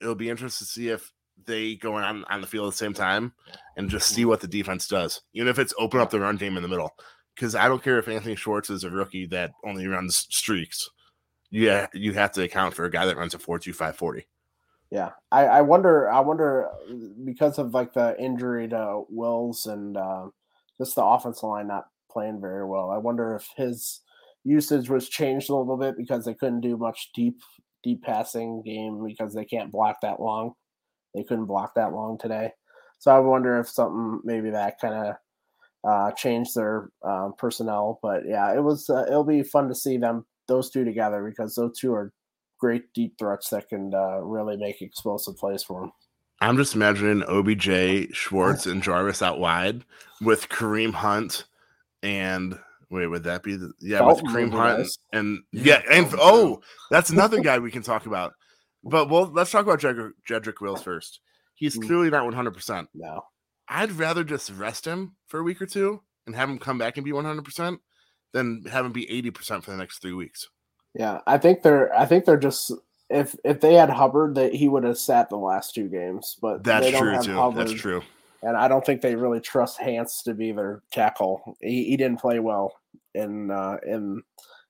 [0.00, 1.12] it'll be interesting to see if
[1.46, 3.32] they go on on the field at the same time
[3.76, 6.56] and just see what the defense does, even if it's open up the run game
[6.56, 6.94] in the middle.
[7.38, 10.90] Because I don't care if Anthony Schwartz is a rookie that only runs streaks.
[11.52, 14.26] Yeah, you have to account for a guy that runs a four two five forty.
[14.90, 16.10] Yeah, I, I wonder.
[16.10, 16.68] I wonder
[17.24, 20.26] because of like the injury to Wills and uh,
[20.78, 22.90] just the offensive line not playing very well.
[22.90, 24.00] I wonder if his
[24.42, 27.38] usage was changed a little bit because they couldn't do much deep
[27.84, 30.54] deep passing game because they can't block that long.
[31.14, 32.50] They couldn't block that long today.
[32.98, 35.14] So I wonder if something maybe that kind of
[35.84, 37.98] uh, changed their uh, personnel.
[38.02, 38.88] But yeah, it was.
[38.88, 42.12] Uh, it'll be fun to see them those two together because those two are
[42.58, 45.92] great deep threats that can uh, really make explosive plays for them.
[46.40, 49.84] I'm just imagining OBJ, Schwartz, and Jarvis out wide
[50.20, 51.44] with Kareem Hunt
[52.02, 52.58] and
[52.90, 54.98] wait, would that be the yeah Dalton with Kareem Hunt nice.
[55.12, 56.60] and yeah and oh
[56.90, 58.34] that's another guy we can talk about.
[58.84, 61.20] But well, let's talk about Jedrick, Jedrick Wills first.
[61.56, 61.84] He's mm.
[61.84, 62.52] clearly not 100.
[62.52, 63.22] percent No,
[63.68, 66.96] I'd rather just rest him for a week or two and have him come back
[66.96, 67.80] and be 100 percent
[68.32, 70.48] than have him be 80% for the next three weeks.
[70.94, 72.72] Yeah, I think they're I think they're just
[73.10, 76.36] if if they had Hubbard, that he would have sat the last two games.
[76.40, 77.34] But That's true too.
[77.34, 78.02] Hubbard, That's true.
[78.42, 81.56] and I don't think they really trust Hance to be their tackle.
[81.60, 82.74] He, he didn't play well
[83.14, 84.22] in uh, in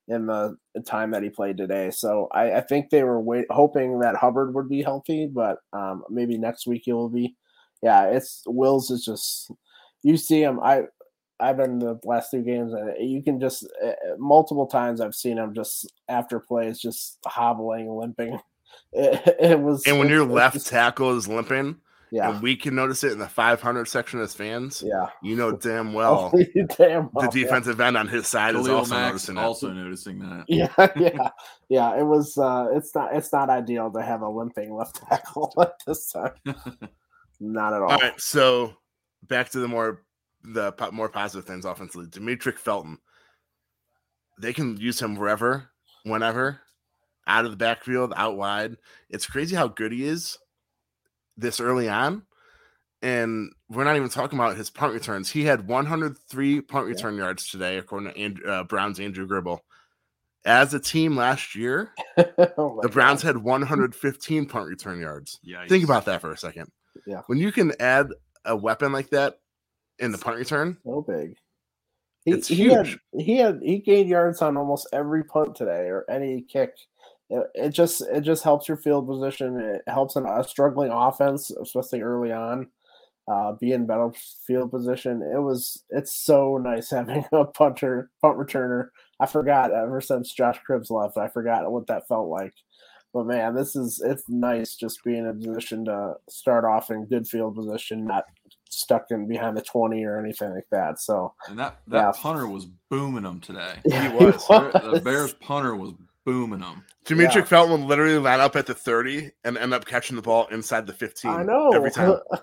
[0.09, 0.57] in the
[0.87, 1.91] time that he played today.
[1.91, 6.05] So I, I think they were wait, hoping that Hubbard would be healthy, but um,
[6.09, 7.37] maybe next week he will be.
[7.83, 9.51] Yeah, it's Wills is just
[10.03, 10.61] you see him.
[10.61, 10.85] I
[11.41, 15.39] I've been the last two games, and you can just uh, multiple times I've seen
[15.39, 18.39] him just after plays, just hobbling, limping.
[18.93, 21.77] It, it was, And when it- your left just- tackle is limping,
[22.11, 25.53] yeah, and we can notice it in the 500 section as fans, yeah, you know
[25.57, 26.67] damn well oh, damn,
[27.05, 27.31] the well, yeah.
[27.31, 29.41] defensive end on his side is also Mack's noticing it.
[29.41, 30.45] also noticing that.
[30.49, 31.29] Yeah, yeah,
[31.69, 31.99] yeah.
[31.99, 32.37] It was.
[32.39, 33.15] uh It's not.
[33.15, 36.33] It's not ideal to have a limping left tackle at this time.
[37.41, 37.91] Not at all.
[37.91, 38.75] All right, so
[39.23, 40.03] back to the more
[40.43, 42.07] the more positive things offensively.
[42.07, 42.99] Demetric Felton,
[44.41, 45.71] they can use him wherever,
[46.05, 46.61] whenever,
[47.27, 48.77] out of the backfield, out wide.
[49.11, 50.39] It's crazy how good he is
[51.37, 52.23] this early on.
[53.03, 55.31] And we're not even talking about his punt returns.
[55.31, 56.95] He had 103 punt Yeah.
[56.95, 59.65] return yards today, according to Andrew, uh, Browns Andrew Gribble.
[60.45, 61.93] As a team last year,
[62.57, 63.29] Oh the Browns God.
[63.29, 65.39] had 115 punt return yards.
[65.43, 65.65] Yeah.
[65.69, 66.71] Think about that for a second.
[67.07, 67.23] Yeah.
[67.27, 68.09] When you can add
[68.45, 69.41] a weapon like that
[69.99, 71.37] in the punt return, so big.
[72.25, 72.99] He, It's he had huge.
[73.19, 76.75] he had he gained yards on almost every punt today or any kick.
[77.31, 79.59] It, it just it just helps your field position.
[79.61, 82.69] It helps in a struggling offense, especially early on.
[83.31, 84.11] Uh, be in better
[84.47, 85.23] field position.
[85.23, 88.89] It was it's so nice having a punter punt returner.
[89.21, 91.19] I forgot ever since Josh Cribbs left.
[91.19, 92.55] I forgot what that felt like.
[93.15, 97.07] But man, this is it's nice just being in a position to start off in
[97.07, 98.25] good field position, not
[98.69, 101.01] stuck in behind the twenty or anything like that.
[101.01, 102.13] So And that that Yeah.
[102.15, 103.81] punter was booming them today.
[103.87, 104.47] yeah, was.
[104.49, 105.93] The Bears punter was
[106.27, 106.85] booming them.
[107.07, 107.45] Demetric Yeah.
[107.45, 110.87] Felton would literally line up at the 30 and end up catching the ball inside
[110.87, 112.19] the 15 I know every time.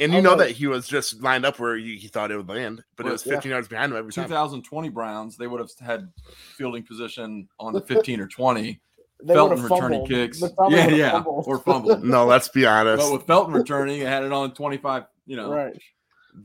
[0.00, 0.38] And you know know.
[0.38, 3.10] that he was just lined up where you, he thought it would land, but it
[3.10, 3.34] Well, was yeah.
[3.34, 4.24] 15 yards behind him every time.
[4.26, 6.10] 2020 Browns, they would have had
[6.56, 8.80] fielding position on the 15 or 20.
[9.24, 10.42] They Felton returning kicks.
[10.68, 11.10] Yeah, yeah.
[11.12, 11.44] fumbled.
[11.46, 12.04] Or fumbled.
[12.04, 13.02] No, let's be honest.
[13.02, 15.50] But with Felton returning, it had it on 25, you know.
[15.50, 15.76] right.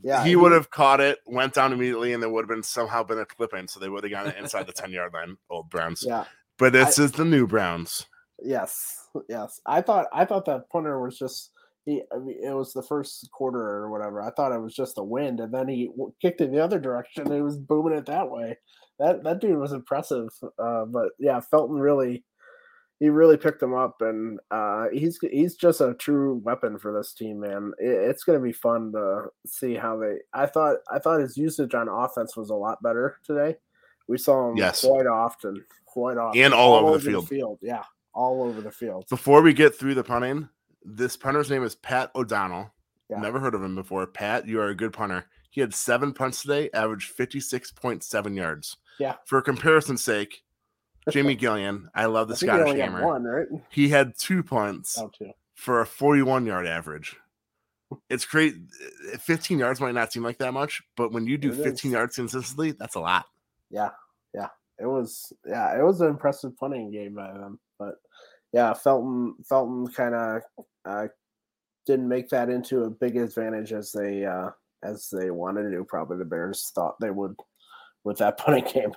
[0.02, 3.02] Yeah, he would have caught it, went down immediately, and there would have been somehow
[3.02, 5.68] been a clipping, so they would have gotten it inside the 10 yard line, old
[5.68, 6.04] Browns.
[6.06, 6.24] Yeah.
[6.58, 8.06] But this is the new Browns.
[8.40, 9.08] Yes.
[9.28, 9.60] Yes.
[9.66, 11.50] I thought I thought that punter was just
[11.84, 12.02] he.
[12.14, 14.22] I mean, it was the first quarter or whatever.
[14.22, 15.90] I thought it was just the wind, and then he
[16.22, 17.24] kicked it the other direction.
[17.26, 18.56] And he was booming it that way.
[18.98, 20.28] That that dude was impressive.
[20.58, 22.24] Uh, but yeah, Felton really.
[23.00, 27.12] He really picked him up, and uh, he's he's just a true weapon for this
[27.14, 27.72] team, man.
[27.78, 30.18] It, it's going to be fun to see how they.
[30.34, 33.56] I thought I thought his usage on offense was a lot better today.
[34.06, 34.84] We saw him Yes.
[34.84, 37.58] quite often, quite often, And all over the field.
[37.62, 39.06] Yeah, all over the field.
[39.08, 40.48] Before we get through the punting,
[40.84, 42.70] this punter's name is Pat O'Donnell.
[43.08, 43.20] Yeah.
[43.20, 44.06] Never heard of him before.
[44.06, 45.24] Pat, you are a good punter.
[45.50, 48.76] He had seven punts today, averaged 56.7 yards.
[48.98, 49.14] Yeah.
[49.26, 50.42] For comparison's sake,
[51.12, 53.06] Jamie Gillan, I love the I Scottish Hammer.
[53.06, 53.46] one, right?
[53.70, 55.30] He had two punts Oh, two.
[55.54, 57.16] for a 41 yard average.
[58.08, 58.54] It's great.
[59.18, 61.64] 15 yards might not seem like that much, but when you do It is.
[61.64, 63.26] 15 yards consistently, that's a lot.
[63.70, 63.90] Yeah,
[64.34, 64.48] yeah.
[64.78, 67.58] It was, yeah, it was an impressive punting game by them.
[67.78, 67.96] But
[68.52, 70.42] yeah, Felton, Felton kind of
[70.84, 71.08] uh,
[71.86, 74.50] didn't make that into a big advantage as they uh,
[74.82, 75.84] as they wanted to do.
[75.84, 77.34] Probably the Bears thought they would
[78.04, 78.92] with that punting game.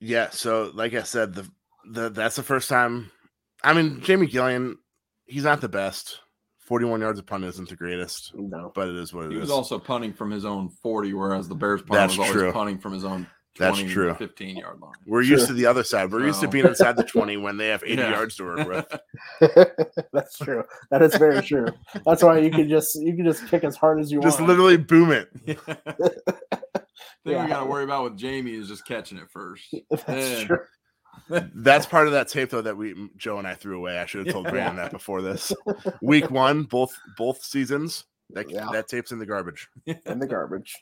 [0.00, 1.48] Yeah, so like I said, the
[1.90, 3.10] the that's the first time.
[3.62, 4.74] I mean, Jamie Gillan,
[5.26, 6.20] he's not the best.
[6.58, 9.42] Forty-one yards of punt isn't the greatest, No, but it is what it He is.
[9.42, 12.52] was also punting from his own 40, whereas the Bears punter That's was always true.
[12.52, 13.26] punting from his own
[13.58, 14.14] That's true.
[14.14, 14.94] 15 yard line.
[15.06, 16.10] We're used to the other side.
[16.10, 18.12] We're used to being inside the twenty when they have eighty Yeah.
[18.12, 18.98] yards to work with.
[20.12, 20.64] that's true.
[20.90, 21.66] That is very true.
[22.06, 24.48] That's why you can just you can just kick as hard as you Just want.
[24.50, 25.28] Just literally boom it.
[27.24, 27.44] thing Yeah.
[27.44, 29.64] we got to worry about with Jamie is just catching it first.
[29.90, 30.44] That's Yeah.
[30.46, 30.58] true.
[31.54, 33.98] That's part of that tape though that we Joe and I threw away.
[33.98, 35.52] I should have told Brandon that before this.
[36.02, 38.04] Week one, both both seasons.
[38.30, 38.68] That Yeah.
[38.72, 39.68] that tape's in the garbage.
[39.86, 40.74] in the garbage.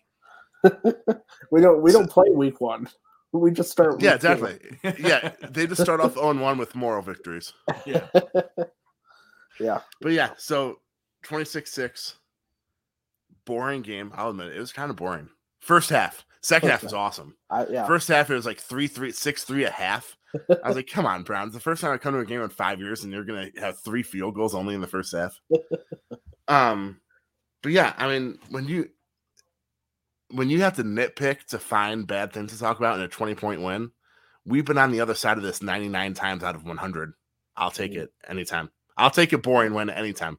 [1.50, 2.88] we don't we don't play week one.
[3.32, 4.00] We just start.
[4.00, 4.28] Yeah, week two.
[4.28, 4.78] definitely.
[4.98, 7.52] Yeah, they just start off 0 1 with moral victories.
[7.86, 8.06] Yeah.
[9.60, 10.80] Yeah, But yeah, so
[11.24, 12.14] 26 6.
[13.44, 14.12] Boring game.
[14.14, 14.56] I'll admit it.
[14.56, 15.28] It was kind of boring.
[15.60, 16.24] First half.
[16.42, 17.36] Second half was awesome.
[17.50, 17.86] I, yeah.
[17.86, 20.16] First half, it was like 3 3, 6 3 at half.
[20.34, 21.52] I was like, come on, Browns.
[21.54, 23.60] The first time I come to a game in five years and you're going to
[23.60, 25.38] have three field goals only in the first half.
[26.48, 27.00] um,
[27.62, 28.88] But yeah, I mean, when you.
[30.30, 33.34] when you have to nitpick to find bad things to talk about in a 20
[33.34, 33.90] point win,
[34.44, 37.12] we've been on the other side of this 99 times out of 100.
[37.56, 37.96] I'll take Mhm.
[37.98, 38.70] it anytime.
[38.96, 40.38] I'll take a boring win anytime.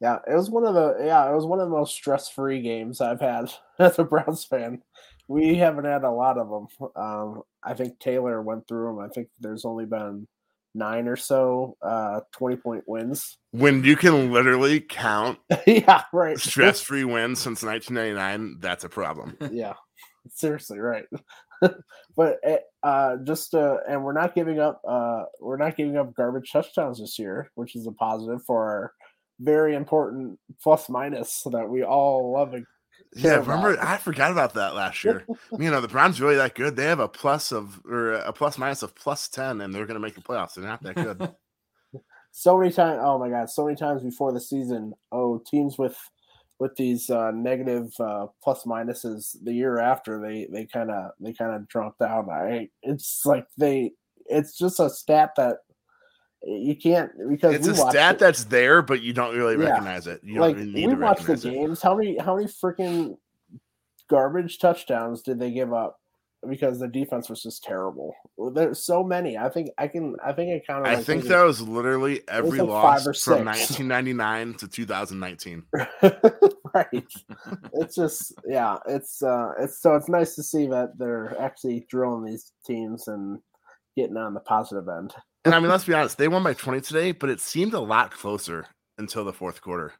[0.00, 3.02] Yeah, it was one of the yeah, it was one of the most stress-free games
[3.02, 4.82] I've had as a Browns fan.
[5.30, 6.90] We haven't had a lot of them.
[6.96, 8.98] Um, I think Taylor went through them.
[8.98, 10.26] I think there's only been
[10.74, 13.38] nine or so uh 20 point wins.
[13.50, 16.38] When you can literally count yeah, right.
[16.38, 19.36] stress free wins since 1999, that's a problem.
[19.52, 19.74] yeah,
[20.32, 21.04] seriously, right.
[22.16, 22.40] but
[22.82, 24.80] uh, just uh, and we're not giving up.
[24.86, 28.92] Uh, we're not giving up garbage touchdowns this year, which is a positive for our
[29.40, 32.54] very important plus minus that we all love.
[33.14, 33.76] Yeah, remember.
[33.82, 35.24] I forgot about that last year.
[35.58, 36.76] you know, the Browns really that good.
[36.76, 40.00] They have a plus of or a plus minus of plus 10 and they're going
[40.00, 40.54] to make the playoffs.
[40.54, 41.34] They're not that good.
[42.32, 45.98] so many times oh my god so many times before the season oh teams with
[46.60, 51.32] with these uh negative uh plus minuses the year after they they kind of they
[51.32, 52.28] kind of dropped down.
[52.30, 53.90] i it's like they
[54.26, 55.56] it's just a stat that
[56.42, 58.18] you can't because it's a stat it.
[58.18, 59.70] that's there, but you don't really Yeah.
[59.70, 60.20] recognize it.
[60.24, 61.50] You don't like really need we to watched the recognize it.
[61.58, 63.16] games how many how many freaking
[64.08, 65.96] garbage touchdowns did they give up
[66.48, 68.14] because the defense was just terrible
[68.54, 71.42] there's so many i think i can i think i counted I like think that
[71.44, 75.62] was literally every like loss from 1999 to 2019.
[76.74, 76.88] right
[77.74, 82.24] it's just yeah it's uh it's so it's nice to see that they're actually drilling
[82.24, 83.38] these teams and
[83.96, 85.12] getting on the positive end
[85.44, 87.80] And I mean, let's be honest, they won by 20 today, but it seemed a
[87.80, 88.66] lot closer
[88.98, 89.94] until the fourth quarter.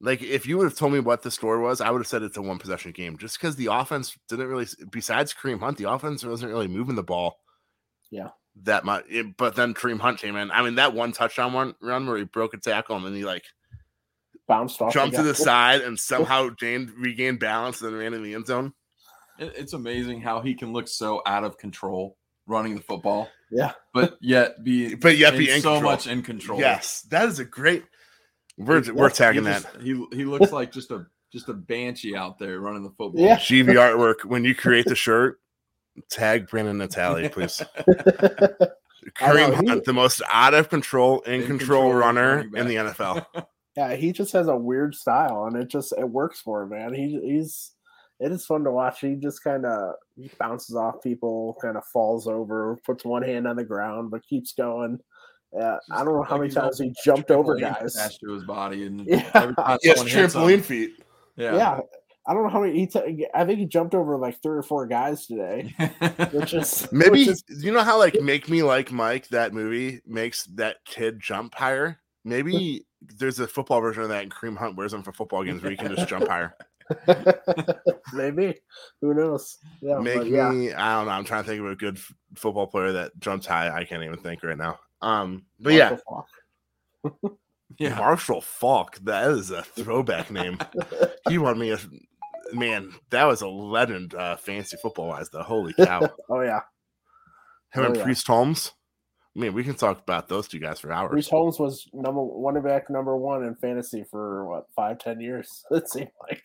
[0.00, 2.22] Like, if you would have told me what the score was, I would have said
[2.22, 5.90] it's a one possession game just because the offense didn't really, besides Kareem Hunt, the
[5.90, 7.38] offense wasn't really moving the ball.
[8.10, 8.28] Yeah.
[8.62, 9.04] That much.
[9.08, 10.50] It- but then Kareem Hunt came in.
[10.50, 13.24] I mean, that one touchdown one run where he broke a tackle and then he
[13.24, 13.44] like
[14.48, 18.22] bounced off jumped to the side and somehow gained, regained balance and then ran in
[18.22, 18.72] the end zone.
[19.38, 22.16] It's amazing how he can look so out of control
[22.46, 25.92] running the football, yeah but yet be But yet be in so control.
[25.92, 26.58] much in control.
[26.60, 27.84] Yes, that is a great.
[28.58, 29.62] We're, Yeah, we're tagging he that.
[29.62, 33.12] just- he he looks like just a just a banshee out there running the football.
[33.16, 33.36] Yeah.
[33.36, 34.24] GV artwork.
[34.24, 35.38] When you create the shirt,
[36.10, 37.62] tag Brandon Natale, please.
[39.20, 42.66] I know, he- Hunt, the most out of control, in, In control, control runner in
[42.66, 42.76] the.
[42.76, 43.26] NFL.
[43.76, 46.94] yeah he just has a weird style and it just it works for him man
[46.94, 47.72] he, he's
[48.20, 51.84] it is fun to watch he just kind of he bounces off people kind of
[51.92, 54.98] falls over puts one hand on the ground but keeps going
[55.52, 58.86] yeah i don't know how many times he jumped over guys attached to his body,
[58.86, 59.30] and Yeah.
[59.34, 60.92] every time Yes, someone trampoline feet.
[61.36, 61.80] Yeah, yeah.
[62.28, 62.76] I don't know how many.
[62.80, 65.72] He t- I think he jumped over like three or four guys today,
[66.32, 70.00] which is Maybe which is- you know how like Make Me Like Mike that movie
[70.06, 72.00] makes that kid jump higher.
[72.24, 72.84] Maybe
[73.18, 75.70] there's a football version of that, and Kareem Hunt wears them for football games where
[75.70, 76.56] you can just jump higher.
[78.12, 78.54] maybe
[79.00, 79.58] who knows?
[79.80, 81.12] Yeah, Make but yeah, me, I don't know.
[81.12, 83.74] I'm trying to think of a good f- football player that jumps high.
[83.74, 84.78] I can't even think right now.
[85.02, 86.26] Um, but yeah, Marshall
[87.04, 87.38] Faulk.
[87.78, 87.98] yeah.
[87.98, 88.98] Marshall Faulk.
[89.04, 90.58] That is a throwback name.
[91.28, 91.78] He won me a
[92.52, 92.92] man.
[93.10, 95.28] That was a legend, uh, fantasy football wise.
[95.30, 96.08] Though, holy cow!
[96.28, 96.60] Oh yeah,
[97.72, 98.02] Him Oh, and yeah.
[98.04, 98.72] Priest Holmes.
[99.36, 101.10] I mean, we can talk about those two guys for hours.
[101.10, 105.62] Priest Holmes was number one back number one in fantasy for what five ten years.
[105.70, 106.42] It seemed like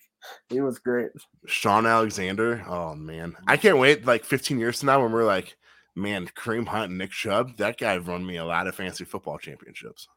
[0.49, 1.11] he was great.
[1.47, 2.63] Shaun Alexander.
[2.67, 4.05] Oh man, I can't wait.
[4.05, 5.57] Like 15 years from now, when we're like,
[5.95, 7.57] man, Kareem Hunt and Nick Chubb.
[7.57, 10.07] That guy run me a lot of fantasy football championships.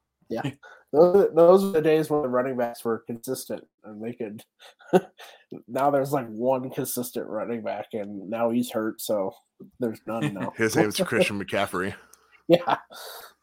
[0.92, 4.42] Those those are the days when the running backs were consistent and they could.
[5.68, 9.34] now there's like one consistent running back, and now he's hurt, so
[9.80, 10.52] there's none now.
[10.56, 11.94] His name's Christian McCaffrey.
[12.48, 12.76] yeah.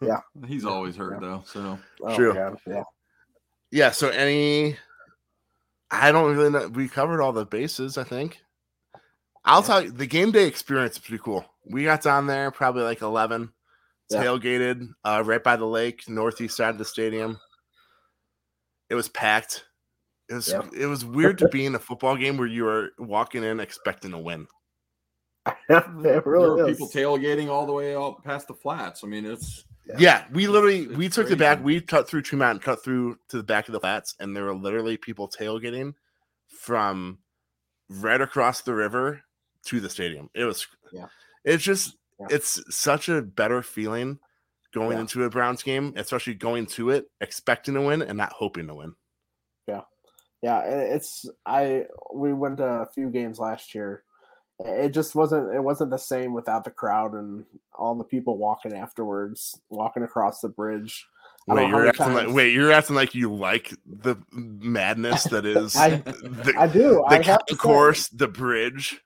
[0.02, 0.20] Yeah.
[0.48, 1.44] He's always hurt though.
[1.46, 2.34] So Oh, True.
[2.34, 2.84] God, Yeah.
[3.72, 3.92] Yeah.
[3.92, 4.78] So any,
[5.92, 6.68] I don't really know.
[6.70, 7.98] We covered all the bases.
[7.98, 8.40] I think.
[9.44, 11.46] I'll tell you, the game day experience is pretty cool.
[11.66, 13.52] We got down there probably like 11,
[14.12, 14.24] Yeah.
[14.24, 17.40] tailgated uh, right by the lake, northeast side of the stadium.
[18.90, 19.64] It was packed.
[20.30, 20.68] It was Yeah.
[20.78, 24.12] it was weird to be in a football game where you were walking in expecting
[24.12, 24.48] to win.
[25.70, 29.04] it there really were people tailgating all the way out past the flats.
[29.04, 29.96] I mean, it's Yeah.
[29.98, 31.64] Yeah, we literally It's we took the back.
[31.64, 34.56] We cut through Tremont, cut through to the back of the flats, and there were
[34.56, 35.94] literally people tailgating
[36.60, 37.18] from
[37.90, 39.22] right across the river
[39.66, 40.30] to the stadium.
[40.34, 41.08] It was, Yeah.
[41.44, 42.28] It's just, Yeah.
[42.30, 44.20] it's such a better feeling
[44.72, 45.02] going Yeah.
[45.02, 48.76] into a Browns game, especially going to it expecting to win and not hoping to
[48.76, 48.96] win.
[49.68, 49.82] yeah
[50.42, 50.62] yeah.
[50.62, 54.04] it's i we went to a few games last year
[54.66, 58.74] it just wasn't it wasn't the same without the crowd and all the people walking
[58.74, 61.06] afterwards walking across the bridge
[61.48, 65.98] Wait, you're acting like wait, you're acting like you like the madness that is I-
[65.98, 67.04] the, I do.
[67.04, 68.10] I the have to say.
[68.16, 69.02] the bridge.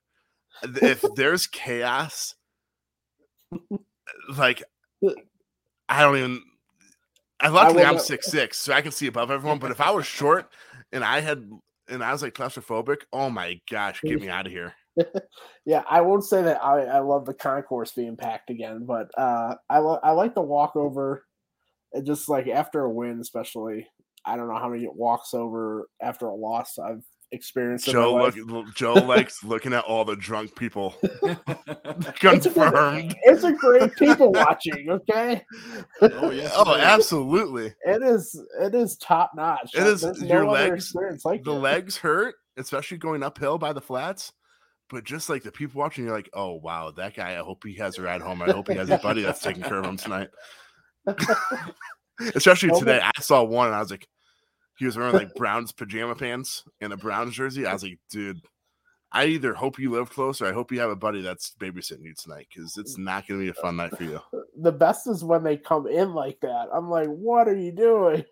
[0.64, 2.36] If there's chaos,
[4.38, 4.64] like
[5.88, 6.42] I don't even.
[7.40, 9.60] I luckily I'm go- six six, so I can see above everyone.
[9.60, 10.52] But if I was short
[10.92, 11.50] and I had
[11.88, 14.74] and I was like claustrophobic, oh my gosh, get me out of here.
[15.66, 19.56] Yeah, I won't say that I, I love the concourse being packed again, but uh,
[19.70, 21.26] I lo- I like the walk over,
[21.94, 23.88] and just like after a win, especially.
[24.28, 27.88] I don't know how many walks over after a loss I've experienced.
[27.88, 28.36] in my Joe life.
[28.38, 30.96] look, Joe likes looking at all the drunk people.
[32.20, 33.16] Confirmed.
[33.24, 34.90] It's a great people watching.
[34.90, 35.44] Okay,
[36.02, 36.50] Oh yeah.
[36.54, 37.74] Oh, absolutely.
[37.86, 39.72] it is it is top notch.
[39.76, 41.60] It is- There's your no legs- experience like the it.
[41.60, 44.32] legs hurt, especially going uphill by the flats.
[44.90, 47.34] But just like the people watching, you're like, oh wow, that guy.
[47.34, 48.42] I hope he has a ride home.
[48.42, 50.30] I hope he has a buddy that's taking care of him tonight.
[52.36, 54.08] especially today, I saw one and I was like,
[54.78, 57.66] he was wearing like Browns pajama pants and a Browns jersey.
[57.66, 58.42] I was like, dude,
[59.12, 62.04] I either hope you live close or I hope you have a buddy that's babysitting
[62.04, 64.20] you tonight because it's not going to be a fun night for you.
[64.58, 66.68] The best is when they come in like that.
[66.74, 68.26] I'm like, what are you doing?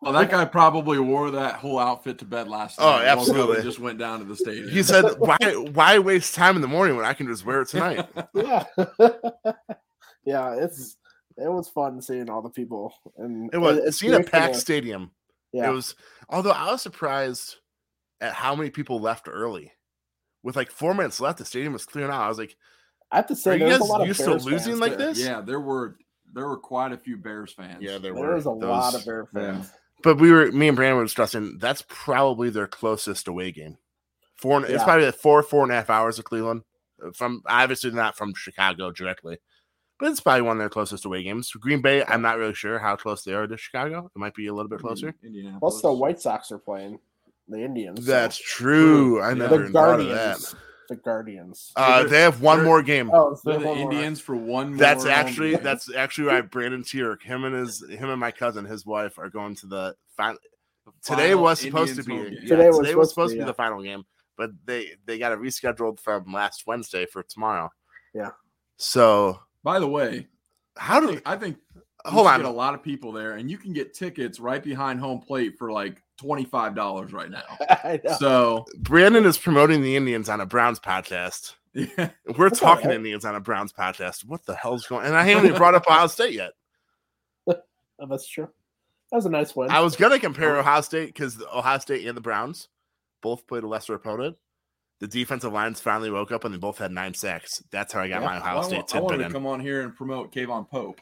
[0.00, 3.10] Well, that guy probably wore that whole outfit to bed last Oh, night.
[3.10, 3.62] It wasn't absolutely.
[3.62, 4.68] Just went down to the stadium.
[4.68, 5.36] He said, why,
[5.72, 8.06] why waste time in the morning when I can just wear it tonight?
[8.34, 8.64] yeah
[10.24, 10.96] yeah it's
[11.36, 14.60] it was fun seeing all the people and It was it's seeing a packed the-
[14.60, 15.10] stadium.
[15.52, 15.94] yeah It was,
[16.28, 17.56] although I was surprised
[18.20, 19.72] at how many people left early.
[20.42, 22.22] With like four minutes left, the stadium was clearing out.
[22.22, 22.54] I was like,
[23.10, 24.34] i have to say, Are say you there was a guys lot of used to
[24.34, 25.08] losing like there.
[25.08, 25.18] this?
[25.20, 25.96] yeah, there were
[26.36, 27.78] there were quite a few Bears fans.
[27.80, 28.34] yeah, there, there were.
[28.36, 29.40] was a lot those- of bear yeah.
[29.54, 29.72] fans
[30.04, 33.78] But we were, me and Brandon were discussing that's probably their closest away game.
[34.36, 36.62] Four, and it's probably like four, four and a half hours of Cleveland.
[37.04, 39.38] uh, From obviously not from Chicago directly,
[39.98, 41.50] but it's probably one of their closest away games.
[41.52, 44.10] Green Bay, I'm not really sure how close they are to Chicago.
[44.14, 45.14] It might be a little bit closer.
[45.58, 46.98] Plus the white sox are playing
[47.48, 49.22] the indians so- That's true.
[49.22, 49.34] I Yeah.
[49.34, 50.54] never the even thought of that.
[50.94, 53.10] Guardians the guardians Uh, They're- have one more game.
[53.12, 53.92] oh it's They're the one more.
[53.92, 54.68] Indians for one.
[54.70, 55.62] More That's actually game.
[55.62, 59.28] that's actually why Brandon Tierk, him and his him and my cousin, his wife, are
[59.28, 60.38] going to the final.
[60.84, 62.40] The Today final was supposed to be yeah.
[62.48, 63.46] Today was today was supposed to supposed to be, be yeah.
[63.46, 64.04] the final game,
[64.36, 67.70] but they they got it rescheduled from last Wednesday for tomorrow.
[68.14, 68.30] Yeah.
[68.76, 70.28] So By the way,
[70.76, 71.82] how I do think, I think you
[72.12, 72.40] hold should on?
[72.40, 75.58] get a lot of people there, and you can get tickets right behind home plate
[75.58, 77.98] for like twenty five dollars right now.
[78.18, 81.54] So Brandon is promoting the Indians on a Browns podcast.
[81.74, 82.90] yeah, We're That's talking.
[82.90, 84.24] Indians on a Browns podcast.
[84.24, 85.06] What the hell's going?
[85.06, 86.52] And I haven't even brought up Ohio State yet.
[87.98, 88.48] Oh, that's true
[89.10, 90.60] that was a nice win I was gonna compare oh.
[90.60, 92.68] Ohio State because Ohio State and the Browns
[93.22, 94.36] both played a lesser opponent.
[95.00, 97.62] The defensive lines finally woke up and they both had nine sacks.
[97.70, 98.26] That's how I got Yeah.
[98.26, 99.32] my Ohio Well, I, State want, I wanted tidbit to in.
[99.32, 101.00] come on here and promote K'Vaughan Pope.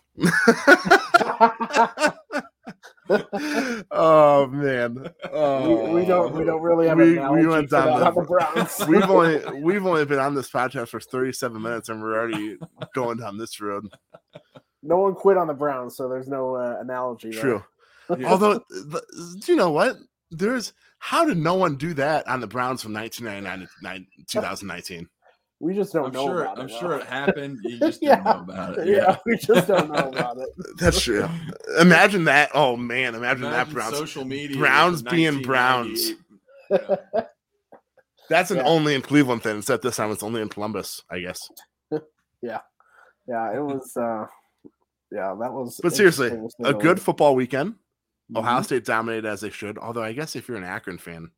[3.91, 8.11] Oh man, oh, we, we don't we don't really have We- we went down the-
[8.11, 8.81] the Browns.
[8.89, 12.57] we've only we've only been on this podcast for 37 minutes and we're already
[12.95, 13.87] going down this road.
[14.83, 17.31] no one quit on the Browns, so there's no uh, analogy.
[17.31, 17.63] True.
[18.19, 18.29] Yeah.
[18.31, 19.03] Although, the,
[19.47, 19.97] you know what?
[20.31, 25.09] There's how did no one do that on the Browns from 1999 to 2019?
[25.61, 26.43] We just don't I'm know sure.
[26.43, 26.73] about I'm it.
[26.73, 26.97] sure though.
[26.97, 27.59] it happened.
[27.63, 28.17] You just Yeah.
[28.17, 28.89] didn't know about it.
[28.89, 30.49] yeah, we just don't know about it.
[30.79, 31.27] That's true.
[31.81, 32.51] Imagine that.
[32.55, 33.97] Oh man, imagine, that Browns.
[33.97, 34.57] social media.
[34.59, 36.13] Browns being Browns.
[36.71, 36.97] Yeah.
[38.31, 38.65] That's an Yeah.
[38.65, 39.59] only in Cleveland thing.
[39.59, 41.39] Except this time it's only in Columbus, I guess.
[42.43, 42.61] Yeah,
[43.29, 43.55] yeah.
[43.57, 43.95] it was.
[43.97, 44.27] uh
[45.13, 45.79] Yeah, that was.
[45.83, 47.75] But seriously, interesting to say a good football weekend.
[48.35, 48.65] Ohio Mhm.
[48.65, 49.79] State dominated as they should.
[49.79, 51.31] Although I guess if you're an Akron fan,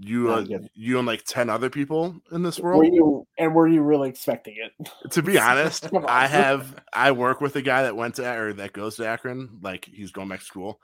[0.00, 0.44] you uh,
[0.74, 2.92] you and like ten other people in this Were world.
[2.92, 4.90] you and were you really expecting it?
[5.10, 8.72] To be honest, I have I work with a guy that went to or that
[8.72, 9.58] goes to Akron.
[9.62, 10.80] Like he's going back to school,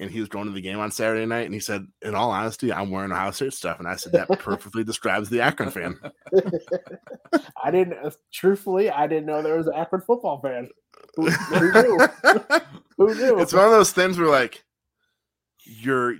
[0.00, 1.46] and he was going to the game on Saturday night.
[1.46, 4.28] And he said, "In all honesty, I'm wearing Ohio State stuff." And I said, "That
[4.40, 5.98] perfectly describes the Akron fan."
[7.62, 7.94] I didn't.
[8.04, 10.68] uh, Truthfully, I didn't know there was an Akron football fan.
[11.16, 12.08] Who, who knew?
[12.98, 13.38] Who knew?
[13.40, 14.64] it's one of those things where like
[15.64, 16.16] you're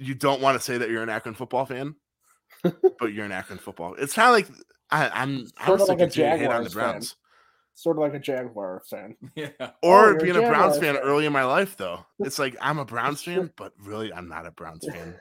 [0.00, 1.94] you don't want to say that you're an Akron football fan,
[2.62, 3.94] but you're an Akron football.
[3.94, 4.48] It's kind of like
[4.90, 7.16] I, I'm I'm Sorta like a continuing to hate on the Jaguars fan.
[7.74, 9.16] Sort of like a Jaguar fan.
[9.36, 9.48] Yeah.
[9.60, 11.02] Oh, or you're a being a Browns fan fan.
[11.02, 12.04] early in my life, though.
[12.18, 15.14] It's like I'm a Browns fan, but really I'm not a Browns fan.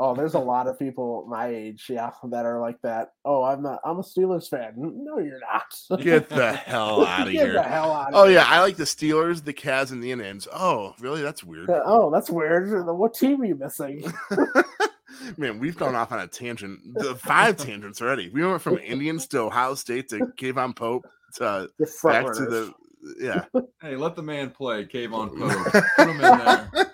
[0.00, 3.14] Oh, there's a lot of people my age, yeah, that are like that.
[3.24, 3.80] Oh, I'm not.
[3.84, 4.74] I'm a Steelers fan.
[4.76, 6.00] No, you're not.
[6.00, 7.52] Get the hell out of Get here.
[7.54, 8.34] the hell out of Oh here.
[8.34, 10.46] yeah, I like the Steelers, the Cavs, and the Indians.
[10.54, 11.20] Oh, really?
[11.20, 11.68] That's weird.
[11.68, 12.86] Uh, oh, that's weird.
[12.86, 14.04] What team are you missing?
[15.36, 16.94] Man, we've gone off on a tangent.
[16.94, 18.28] The five tangents already.
[18.28, 22.44] We went from Indians to Ohio State to K'Vaughan Pope to The front back to
[22.46, 22.74] the
[23.20, 23.44] yeah.
[23.82, 24.84] Hey, let the man play.
[24.84, 25.72] Cave on Pope.
[25.96, 26.87] Put him in there.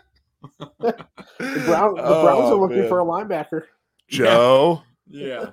[0.59, 1.07] The,
[1.67, 2.89] Brown, the Browns are Oh, looking man.
[2.89, 3.65] for a linebacker.
[4.09, 4.83] Joe.
[5.09, 5.51] Yeah.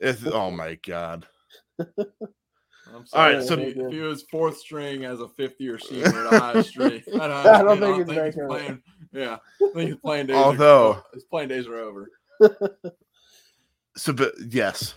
[0.00, 1.26] If, oh my god.
[1.78, 3.34] I'm sorry.
[3.36, 6.32] right, so- if, he, if he was fourth string as a fifth year senior at
[6.34, 8.48] Ohio Street, at Ohio I don't State, think he's making it.
[8.48, 8.82] playing.
[9.12, 10.36] Yeah, I think his playing days.
[10.36, 12.10] Although- are, his playing days are over.
[13.98, 14.94] So, but yes,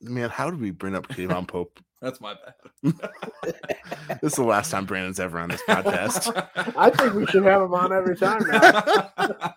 [0.00, 1.78] man, how did we bring up K'Vaughan Pope?
[2.00, 2.94] That's my bad.
[4.22, 6.32] this is the last time Brandon's ever on this podcast.
[6.76, 9.12] I think we should have him on every time now.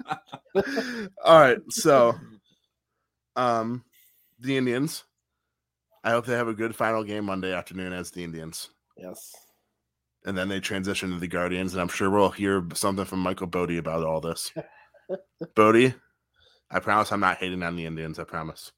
[1.24, 2.16] All right, so,
[3.36, 3.84] um,
[4.39, 5.04] the Indians.
[6.04, 9.32] I hope they have a good final game Monday afternoon as the Indians, Yes.
[10.26, 13.48] and then they transition to the Guardians, and I'm sure we'll hear something from Michael
[13.48, 14.52] Bodie about all this.
[15.56, 15.94] Bodie,
[16.70, 18.20] I promise I'm not hating on the Indians.
[18.20, 18.74] I promise,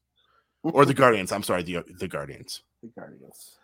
[0.62, 1.32] or the Guardians.
[1.32, 2.62] I'm sorry, the the Guardians.
[2.94, 3.56] The Guardians.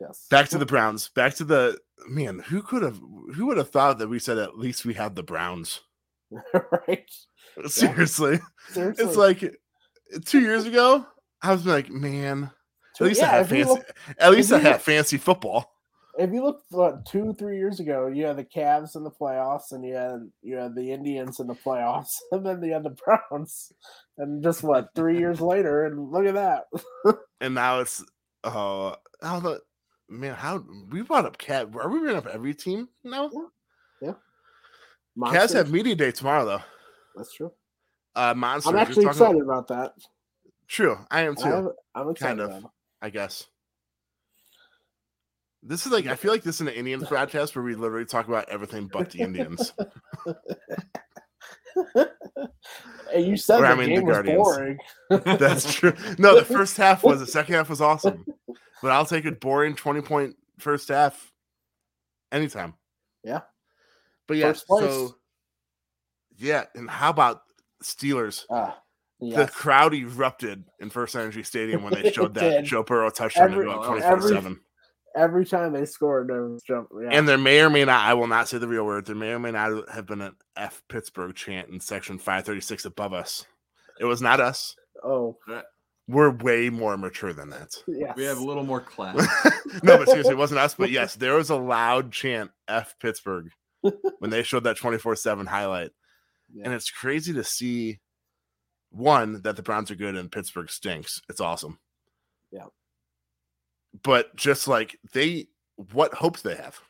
[0.00, 0.26] Yes.
[0.30, 1.08] Back to the Browns.
[1.08, 2.40] Back to the man.
[2.40, 3.00] Who could have?
[3.34, 5.80] Who would have thought that we said at least we had the Browns?
[6.88, 7.08] right.
[7.66, 9.04] Seriously, Seriously.
[9.04, 9.54] it's like
[10.24, 11.06] two years ago.
[11.42, 12.50] I was like, man,
[13.00, 13.70] at least I yeah, had if you fancy.
[13.78, 15.70] look- at least I if you had look- fancy football.
[16.18, 19.70] if you look what, two, three years ago, you had the Cavs in the playoffs,
[19.72, 22.96] and you had you had the Indians in the playoffs, and then you had the
[23.30, 23.72] Browns,
[24.18, 26.64] and just what three years later, and look at that.
[27.40, 28.02] And now it's
[28.44, 29.60] oh, how the
[30.08, 30.34] man?
[30.34, 31.68] How we brought up cat?
[31.74, 33.30] Are we bringing up every team now?
[34.00, 34.12] Yeah,
[35.16, 35.52] Monsters.
[35.52, 36.62] have media day tomorrow though.
[37.16, 37.52] That's true.
[38.14, 38.72] Uh, monsters.
[38.72, 39.92] I'm actually excited about that.
[40.68, 41.44] True, I am too.
[41.44, 42.38] I'm, I'm excited.
[42.38, 42.66] kind of.
[43.02, 43.46] I guess.
[45.62, 48.28] This is like I feel like this is an Indians broadcast where we literally talk
[48.28, 49.72] about everything but the Indians.
[53.12, 54.78] Hey, you said Or, I the mean, the game was boring.
[55.38, 55.92] That's true.
[56.18, 58.24] No, the first half was the second half was awesome.
[58.82, 61.32] But I'll take a boring 20 point first half
[62.32, 62.74] anytime.
[63.22, 63.40] Yeah.
[64.26, 65.16] But yeah, so
[66.36, 67.42] yeah, and how about
[67.82, 68.44] Steelers?
[68.50, 68.78] Ah,
[69.20, 72.64] The crowd erupted in FirstEnergy Stadium when they showed that.
[72.64, 74.60] Joe Burrow touchdown Every- to go up 24 7.
[75.16, 76.88] Every time they scored, there was jump.
[77.00, 77.08] Yeah.
[77.10, 79.30] And there may or may not, I will not say the real word, there may
[79.30, 83.46] or may not have been an F Pittsburgh chant in section 536 above us.
[84.00, 84.74] It was not us.
[85.04, 85.38] oh,
[86.08, 87.76] We're way more mature than that.
[87.86, 88.14] yes.
[88.16, 89.16] We have a little more class.
[89.84, 90.74] no, but seriously, it wasn't us.
[90.74, 93.50] But yes, there was a loud chant F Pittsburgh
[94.18, 95.90] when they showed that 24 7 highlight.
[96.52, 96.64] Yeah.
[96.64, 98.00] And it's crazy to see
[98.90, 101.20] one, that the Browns are good and Pittsburgh stinks.
[101.28, 101.78] It's awesome.
[102.50, 102.66] Yeah.
[104.02, 105.48] But just like they,
[105.92, 106.80] what hopes they have.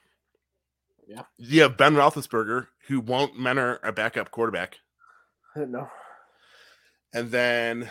[1.07, 1.23] Yeah.
[1.37, 4.79] You have Ben Roethlisberger, who won't mentor a backup quarterback.
[5.57, 5.89] no.
[7.13, 7.89] And then,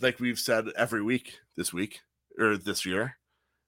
[0.00, 2.00] like we've said every week this week
[2.38, 3.16] or this year,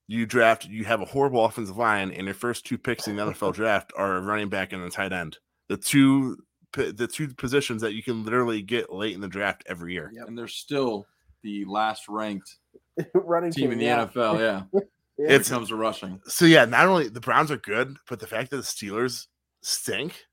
[0.07, 3.25] you draft, you have a horrible offensive line, and your first two picks in the
[3.25, 5.39] NFL draft are a running back and a tight end.
[5.68, 6.37] The two,
[6.75, 10.11] the two positions that you can literally get late in the draft every year.
[10.12, 10.29] Yep.
[10.29, 11.07] and they're still
[11.43, 12.59] the last ranked
[13.14, 14.07] Running team in the yeah.
[14.07, 14.38] NFL.
[14.38, 14.62] Yeah,
[15.18, 15.24] Yeah.
[15.26, 16.20] It's- it comes to rushing.
[16.26, 19.26] So yeah, not only the Browns are good, but the fact that the Steelers
[19.62, 20.24] stink,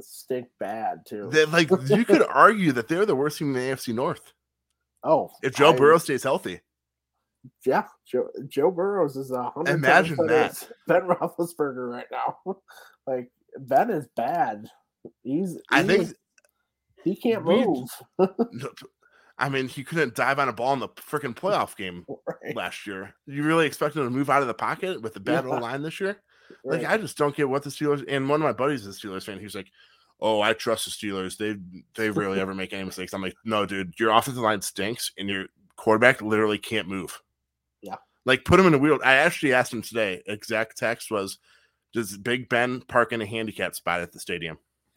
[0.00, 1.28] stink bad too.
[1.32, 4.32] that like you could argue that they're the worst team in the AFC North
[5.04, 6.60] oh, if Joe I- Burrow stays healthy.
[7.66, 9.74] yeah, Joe Joe Burrows is a hundred.
[9.74, 10.54] Imagine that.
[10.86, 12.36] better than Ben Roethlisberger right now.
[13.06, 14.66] like Ben is bad.
[15.22, 15.58] He's.
[15.70, 16.12] I think
[17.04, 17.88] he can't move.
[19.38, 22.56] No, I mean, he couldn't dive on a ball in the freaking playoff game Right,
[22.56, 23.14] last year.
[23.26, 25.50] You really expect him to move out of the pocket with the bad Yeah.
[25.52, 26.16] old line this year?
[26.64, 26.84] Like.
[26.84, 28.04] I just don't get what the Steelers.
[28.08, 29.38] And one of my buddies is a Steelers fan.
[29.38, 29.70] He's like,
[30.20, 31.36] "Oh, I trust the Steelers.
[31.36, 31.56] They
[31.94, 35.28] they rarely ever make any mistakes." I'm like, "No, dude, your offensive line stinks, and
[35.28, 37.20] your quarterback literally can't move."
[37.82, 37.96] Yeah.
[38.24, 38.98] like put him in a wheel.
[39.04, 40.22] I actually asked him today.
[40.26, 41.38] Exact text was,
[41.92, 44.58] "Does Big Ben park in a handicap spot at the stadium?"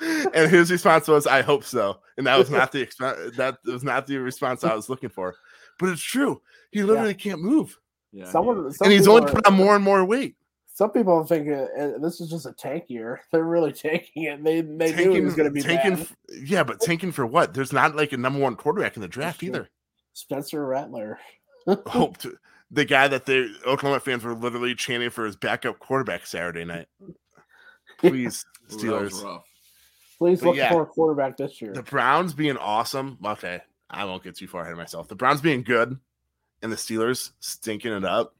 [0.00, 3.82] and his response was, "I hope so." And that was not the exp- that was
[3.84, 5.34] not the response I was looking for.
[5.78, 6.40] But it's true.
[6.72, 7.78] He literally can't move,
[8.12, 10.36] Yeah, Someone, some and he's people only are- put on more and more weight.
[10.72, 13.20] Some people think uh, this is just a tank year.
[13.32, 14.42] They're really tanking it.
[14.42, 16.08] They they knew it was going to be tanking, bad.
[16.44, 17.52] yeah, but tanking for what?
[17.52, 19.48] There's not like a number one quarterback in the draft true.
[19.48, 19.68] either.
[20.14, 21.18] Spencer Rattler.
[21.86, 22.36] Hope to,
[22.70, 26.86] the guy that the Oklahoma fans were literally chanting for his backup quarterback Saturday night.
[27.98, 29.40] Please, Ooh, that was Steelers.
[30.20, 30.28] Rough.
[30.28, 30.70] Please But look yeah.
[30.72, 31.72] for a quarterback this year.
[31.72, 33.18] The Browns being awesome.
[33.24, 35.08] Okay, I won't get too far ahead of myself.
[35.08, 35.98] The Browns being good
[36.62, 38.34] and the Steelers stinking it up.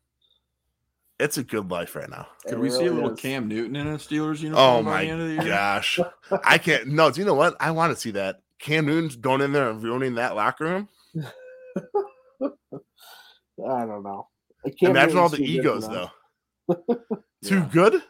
[1.18, 2.28] It's a good life right now.
[2.46, 3.20] It Could we see a little is.
[3.20, 5.42] Cam Newton in a Steelers Oh uniform by my the end of the year?
[5.52, 6.00] gosh.
[6.44, 6.86] I can't.
[6.88, 7.56] No, do you know what?
[7.60, 8.40] I want to see that.
[8.58, 10.88] Cam Newton's going in there and ruining that locker room.
[12.42, 14.28] I don't know.
[14.78, 16.10] Cam Imagine all the too good for egos, though.
[17.44, 17.68] Too Yeah.
[17.72, 18.02] good?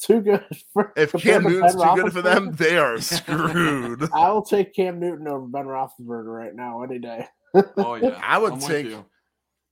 [0.00, 0.44] Too good.
[0.72, 4.08] For, If Cam Newton's too good for them, they are screwed.
[4.14, 7.26] I will take Cam Newton over Ben Roethlisberger right now any day.
[7.76, 8.96] Oh yeah, I would I'm take-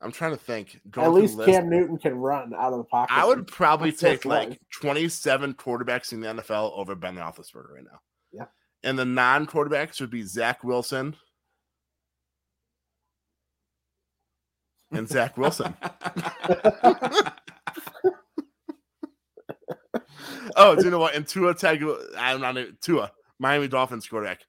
[0.01, 0.81] I'm trying to think.
[0.91, 3.13] Going At least list, Cam Newton can run out of the pocket.
[3.13, 4.59] I would probably take like life.
[4.81, 7.99] 27 quarterbacks in the NFL over Ben Roethlisberger right now.
[8.33, 8.45] Yeah.
[8.85, 11.17] And the non-quarterbacks would be Zach Wilson
[14.93, 15.75] and Zach Wilson.
[20.59, 21.15] Oh, do you know what?
[21.15, 24.41] And Tua Tagovailoa, I'm not Tua, Miami Dolphins quarterback.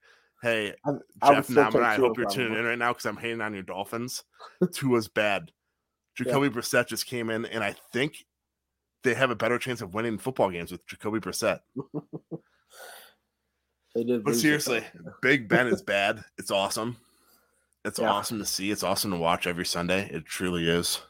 [0.42, 0.90] Hey, I-
[1.22, 3.54] I would Jeff Naman, I hope you're tuning in right now because I'm hating on
[3.54, 4.24] your Dolphins.
[4.74, 5.52] Tua's bad.
[6.18, 8.26] Jacoby Brissett just came in, and I think
[9.04, 11.60] they have a better chance of winning football games with Jacoby Brissett.
[13.96, 14.84] But seriously.
[15.22, 16.24] Big Ben is bad.
[16.38, 16.98] It's awesome.
[17.84, 18.12] It's Yeah.
[18.12, 18.72] awesome to see.
[18.72, 20.08] It's awesome to watch every Sunday.
[20.12, 21.02] It truly is.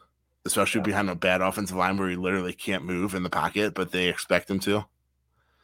[0.46, 0.84] Especially Yeah.
[0.84, 4.08] behind a bad offensive line where he literally can't move in the pocket, but they
[4.08, 4.84] expect him to.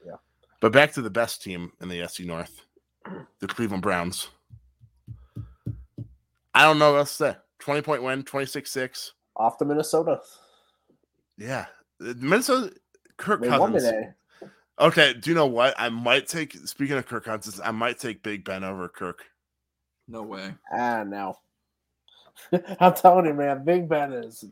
[0.04, 0.16] Yeah.
[0.60, 2.62] But back to the best team in the AFC North,
[3.38, 4.28] the Cleveland Browns.
[6.54, 7.36] I don't know what else to say.
[7.60, 9.12] 20 point win, 26 6.
[9.36, 10.20] off to Minnesota.
[11.36, 11.66] Yeah.
[11.98, 12.72] Minnesota,
[13.16, 13.90] Kirk They won Cousins.
[13.92, 14.08] today.
[14.78, 15.14] Okay.
[15.14, 15.74] Do you know what?
[15.78, 19.24] I might take, speaking of Kirk Cousins, I might take Big Ben over Kirk.
[20.08, 20.54] No way.
[20.72, 21.38] Ah, no.
[22.80, 24.44] I'm telling you, man, Big Ben is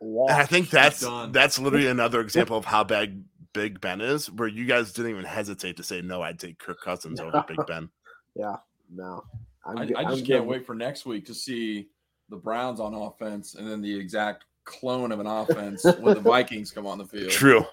[0.00, 1.32] And I think that's done.
[1.32, 5.24] that's literally another example of how bad Big Ben is, where you guys didn't even
[5.24, 6.22] hesitate to say no.
[6.22, 7.88] I'd take Kirk Cousins over Big Ben.
[8.34, 8.56] Yeah,
[8.92, 9.24] no.
[9.64, 10.48] I'm, I, g- I I'm just can't good.
[10.48, 11.88] wait for next week to see
[12.28, 16.70] the Browns on offense and then the exact clone of an offense when the Vikings
[16.72, 17.30] come on the field.
[17.30, 17.64] True.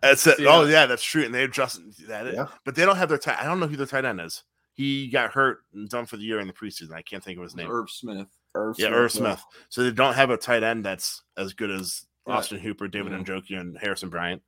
[0.00, 0.38] That's it.
[0.46, 1.24] Oh yeah, that's true.
[1.24, 2.46] And they just that, Yeah.
[2.64, 3.38] but they don't have their tight.
[3.40, 4.42] I don't know who their tight end is.
[4.72, 6.92] He got hurt and done for the year in the preseason.
[6.92, 7.68] I can't think of his name.
[7.70, 8.28] Irv Smith.
[8.54, 9.44] Irv yeah, Smith, Irv Smith.
[9.68, 12.34] So they don't have a tight end that's as good as Yeah.
[12.34, 13.18] Austin Hooper, David Yeah.
[13.18, 14.42] Njoku, and Harrison Bryant.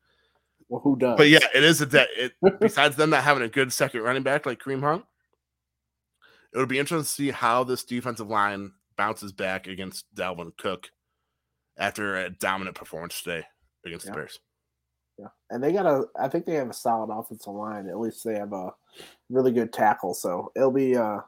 [0.68, 1.16] Well, who does?
[1.16, 4.22] But yeah, it is a de- it besides them not having a good second running
[4.22, 5.04] back like Kareem Hunt,
[6.52, 10.90] it would be interesting to see how this defensive line bounces back against Dalvin Cook
[11.78, 13.44] after a dominant performance today
[13.84, 14.12] against Yeah.
[14.12, 14.38] the Bears.
[15.18, 16.06] Yeah, and they got a.
[16.18, 17.88] I think they have a solid offensive line.
[17.88, 18.72] At least they have a
[19.28, 20.14] really good tackle.
[20.14, 21.18] So it'll be uh,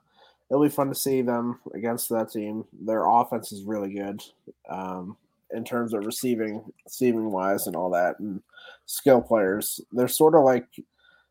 [0.52, 2.62] it'll be fun to see them against that team.
[2.78, 4.22] Their offense is really good,
[4.68, 5.16] um,
[5.50, 8.42] in terms of receiving, receiving wise, and all that, and
[8.84, 9.80] skill players.
[9.92, 10.66] They're sort of like,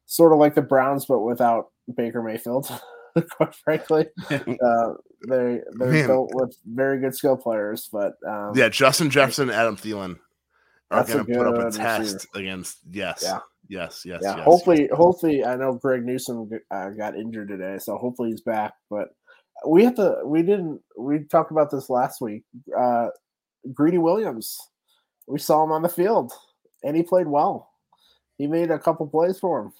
[0.08, 2.72] sort of like the Browns, but without Baker Mayfield.
[3.38, 4.94] Quite frankly, uh,
[5.28, 6.08] they they're Man.
[6.08, 10.18] built with very good skill players, but um, Yeah, Justin Jefferson, and Adam Thielen
[10.90, 12.28] are going to put up a test receiver.
[12.36, 13.40] against yes, Yeah.
[13.72, 14.44] Yes, yes, yeah, yes.
[14.46, 18.74] hopefully, hopefully, I know Greg Newsome uh, got injured today, so hopefully he's back.
[18.90, 19.08] But
[19.66, 20.18] we have to.
[20.26, 20.82] We didn't.
[20.98, 22.44] We talked about this last week.
[22.78, 23.08] Uh,
[23.74, 24.58] Greedy Williams,
[25.26, 26.34] we saw him on the field,
[26.84, 27.72] and he played well.
[28.38, 29.74] He made a couple plays for him.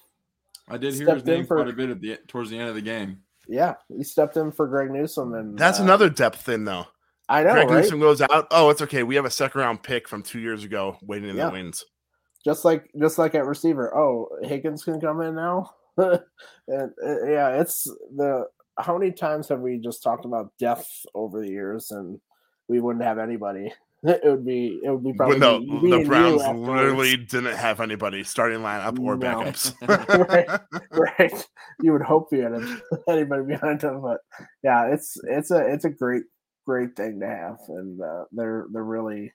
[0.68, 2.70] I did hear Stepped his name for- quite a bit at the towards the end
[2.70, 3.18] of the game.
[3.46, 6.86] Yeah, he stepped in for Greg Newsome, and That's uh, another depth in though.
[7.28, 7.82] I know, Greg right?
[7.82, 8.46] Newsome goes out.
[8.50, 9.02] Oh, it's okay.
[9.02, 11.46] We have a second round pick from two years ago waiting in Yeah.
[11.48, 11.84] the wings.
[12.44, 13.96] Just like just like at receiver.
[13.96, 15.70] Oh, Higgins can come in now.
[15.96, 16.20] and
[17.04, 17.84] uh, yeah, it's
[18.16, 18.46] the
[18.78, 22.20] how many times have we just talked about depth over the years, and
[22.68, 23.72] we wouldn't have anybody.
[24.04, 28.24] It would be it would be probably no, me the Browns literally didn't have anybody
[28.24, 29.44] starting lineup or No.
[29.44, 29.72] backups.
[30.28, 31.48] right, right.
[31.78, 32.60] You would hope you had
[33.08, 34.18] anybody behind them, but
[34.64, 36.24] yeah, it's it's a it's a great
[36.66, 39.32] great thing to have, and uh, they're they're really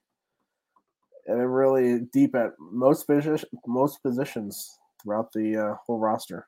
[1.27, 6.47] they're really deep at most position most positions throughout the uh, whole roster.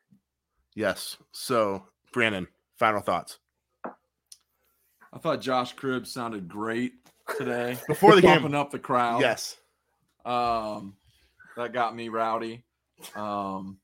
[0.76, 1.18] yes.
[1.32, 3.40] So, Brandon, final thoughts
[5.12, 6.94] I thought Josh Cribbs sounded great
[7.38, 7.78] today.
[7.88, 8.56] before the pumping game.
[8.60, 9.22] up the crowd.
[9.22, 9.58] Yes.
[10.26, 10.96] Um,
[11.58, 12.64] that got me rowdy.
[13.16, 13.78] Um,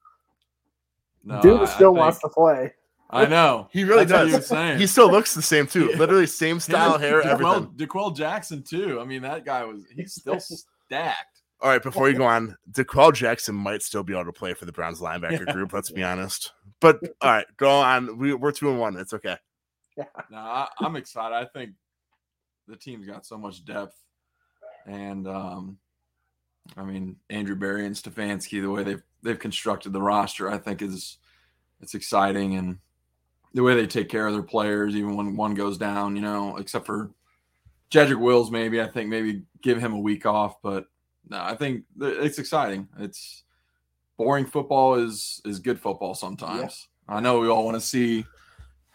[1.23, 2.73] no, Dude I- still I wants to play.
[3.09, 3.69] I know.
[3.71, 4.73] He really That's what does.
[4.73, 4.81] He.
[4.81, 5.91] He still looks the same too.
[5.95, 7.65] Literally same style, hair, everything.
[7.65, 8.99] D'Qwell, D'Qwell Jackson too.
[8.99, 10.39] I mean, that guy was he's still
[10.85, 11.41] stacked.
[11.61, 14.65] All right, before you go on, D'Qwell Jackson might still be able to play for
[14.65, 15.73] the Browns linebacker group.
[15.73, 16.51] Let's be honest.
[16.81, 18.17] But all right, go on.
[18.17, 18.97] We, we're two and one.
[18.97, 19.37] It's okay.
[19.97, 20.03] Yeah.
[20.29, 21.33] No, I, I'm excited.
[21.33, 21.71] I think
[22.67, 23.95] the team's got so much depth,
[24.85, 25.77] and um,
[26.75, 30.81] I mean Andrew Berry and Stefanski, the way they've they've constructed the roster, I think
[30.81, 31.17] is
[31.81, 32.77] it's exciting, and
[33.53, 36.57] the way they take care of their players, even when one goes down, you know,
[36.57, 37.11] except for
[37.91, 40.85] Jedrick Wills, maybe I think maybe give him a week off, but
[41.29, 42.87] no, I think it's exciting.
[42.99, 43.43] It's
[44.17, 46.87] boring football is is good football sometimes.
[47.07, 48.25] I know we all want to see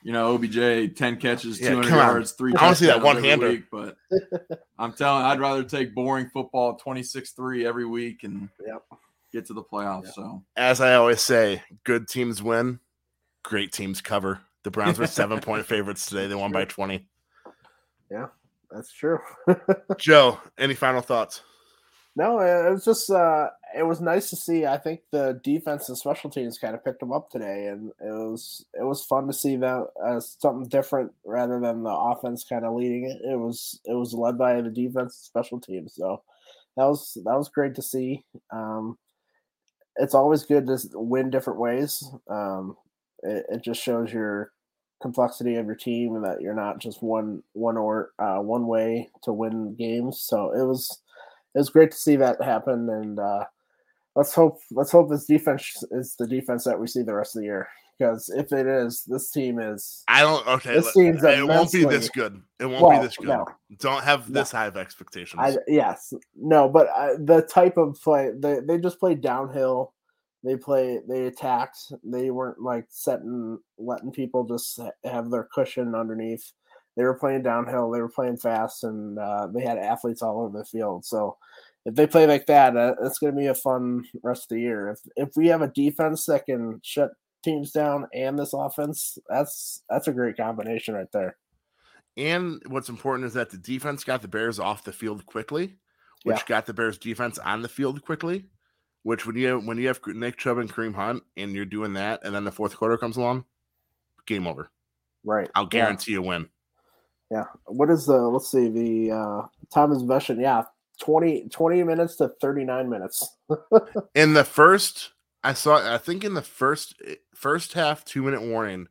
[0.03, 2.07] you know, OBJ, 10 catches, Yeah, 200 come on.
[2.07, 3.51] yards, three I wanna see that one-hander.
[3.51, 3.97] week, But
[4.78, 8.82] I'm telling I'd rather take boring football 26 3 every week and Yep.
[9.30, 10.14] get to the playoffs.
[10.14, 12.80] So, As I always say, good teams win,
[13.43, 14.41] great teams cover.
[14.62, 16.26] The Browns were seven point favorites today.
[16.28, 17.07] They won by 20.
[18.70, 19.18] That's true.
[19.98, 21.42] Joe, any final thoughts?
[22.16, 24.66] No, it was just uh it was nice to see.
[24.66, 28.12] I think the defense and special teams kind of picked them up today, and it
[28.12, 32.64] was it was fun to see that as something different rather than the offense kind
[32.64, 33.18] of leading it.
[33.24, 36.22] It was it was led by the defense and special teams, so
[36.76, 38.24] that was that was great to see.
[38.52, 38.98] Um,
[39.96, 42.02] it's always good to win different ways.
[42.28, 42.76] Um,
[43.22, 44.52] it, it just shows your
[45.01, 49.09] complexity of your team and that you're not just one one or uh, one way
[49.22, 50.20] to win games.
[50.22, 51.03] So it was
[51.55, 53.44] it was great to see that happen, and uh,
[54.14, 57.40] let's hope let's hope this defense is the defense that we see the rest of
[57.40, 57.68] the year.
[57.98, 60.46] Because if it is, this team is I don't.
[60.46, 62.40] Okay, This team's it won't be this good.
[62.59, 63.28] It won't Well, be this good.
[63.28, 63.44] no.
[63.78, 64.40] Don't have No.
[64.40, 65.38] this high of expectations.
[65.44, 69.92] I yes no, but uh, the type of play they they just play downhill.
[70.43, 71.93] They play they attacked.
[72.03, 76.53] They weren't like setting letting people just have their cushion underneath.
[76.97, 77.91] They were playing downhill.
[77.91, 81.05] They were playing fast, and uh, they had athletes all over the field.
[81.05, 81.36] So
[81.84, 84.61] if they play like that, uh, it's going to be a fun rest of the
[84.62, 84.91] year.
[84.91, 87.11] If if we have a defense that can shut
[87.43, 91.36] teams down and this offense, that's that's a great combination right there.
[92.16, 95.76] And what's important is that the defense got the Bears off the field quickly,
[96.24, 96.43] which Yeah.
[96.47, 98.51] got the Bears defense on the field quickly.
[99.03, 102.20] Which when you when you have Nick Chubb and Kareem Hunt and you're doing that,
[102.22, 103.44] and then the fourth quarter comes along,
[104.26, 104.70] game over.
[105.24, 105.51] Right.
[105.55, 105.68] I'll Yeah.
[105.68, 106.48] guarantee you win.
[107.30, 107.44] Yeah.
[107.66, 109.42] What is the let's see, the uh
[109.72, 110.38] time is possession.
[110.40, 110.64] Yeah.
[111.01, 113.36] 20, 20 minutes to 39 minutes.
[114.14, 115.94] In the first, I saw.
[115.94, 117.01] I think in the first
[117.34, 118.86] first half, two minute warning,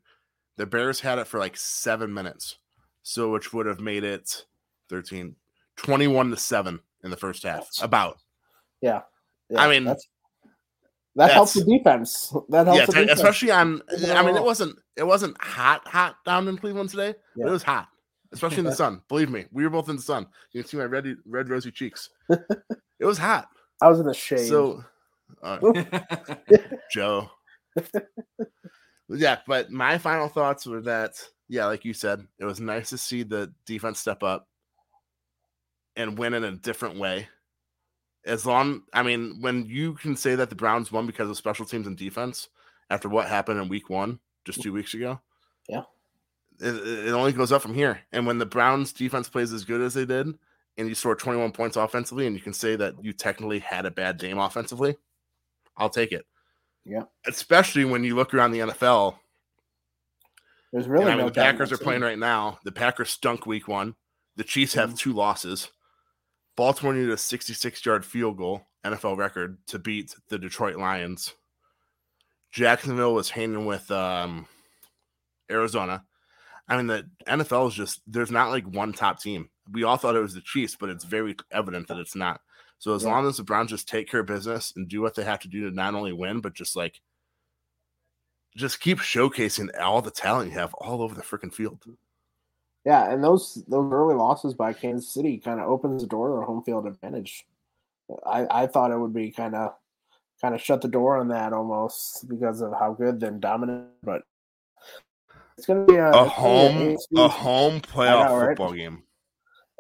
[0.58, 2.58] the Bears had it for like seven minutes,
[3.04, 4.46] so which would have made it
[4.90, 5.36] 13,
[5.76, 7.70] 21 to seven in the first half.
[7.80, 8.18] About
[8.82, 9.02] Yeah.
[9.58, 10.08] I mean, that's
[11.16, 12.34] that helps the defense.
[12.50, 13.12] That helps yeah, the defense.
[13.20, 13.82] especially on.
[14.10, 17.48] I mean, it wasn't it wasn't hot hot down in Cleveland today, but Yeah.
[17.48, 17.88] it was hot,
[18.32, 19.02] especially in the sun.
[19.10, 20.28] Believe me, we were both in the sun.
[20.52, 22.10] You can see my red red rosy cheeks.
[22.30, 23.50] it was hot.
[23.82, 24.48] I was in the shade.
[24.48, 24.84] So,
[25.42, 25.58] uh,
[26.92, 27.30] Joe.
[29.10, 31.14] yeah, but my final thoughts were that,
[31.48, 34.48] yeah, like you said, it was nice to see the defense step up
[35.96, 37.28] and win in a different way.
[38.26, 41.66] As long, I mean, when you can say that the Browns won because of special
[41.66, 42.50] teams and defense
[42.90, 45.20] after what happened in week one, just two weeks ago,
[45.68, 45.84] Yeah.
[46.60, 48.02] it, it only goes up from here.
[48.12, 50.28] And when the Browns defense plays as good as they did,
[50.78, 53.92] and you score 21 points offensively, and you can say that you technically had a
[53.92, 54.98] bad game offensively,
[55.78, 56.26] I'll take it.
[56.86, 57.04] Yeah.
[57.26, 59.18] Especially when you look around the NFL.
[60.72, 62.60] There's really and I mean, no the Packers are playing right now.
[62.64, 63.96] The Packers stunk week one.
[64.36, 64.98] The Chiefs have Mhm.
[64.98, 65.72] two losses.
[66.60, 71.34] Baltimore needed a 66 yard field goal, NFL record, to beat the Detroit Lions.
[72.52, 74.46] Jacksonville was hanging with um,
[75.50, 76.04] Arizona.
[76.68, 79.50] I mean, the NFL is just, there's not like one top team.
[79.72, 82.42] We all thought it was the Chiefs, but it's very evident that it's not.
[82.78, 83.12] So as Yeah.
[83.12, 85.48] long as the Browns just take care of business and do what they have to
[85.48, 87.00] do to not only win, but just like,
[88.58, 91.82] just keep showcasing all the talent you have all over the freaking field.
[92.90, 96.34] Yeah, and those those early losses by Kansas City kind of opens the door to
[96.42, 97.46] a home field advantage.
[98.26, 99.76] I, I thought it would be kind of
[100.42, 104.24] kind of shut the door on that almost because of how good and dominant, but
[105.56, 108.48] it's gonna be a, a it's be home a- a home playoff know, right?
[108.58, 109.04] football game.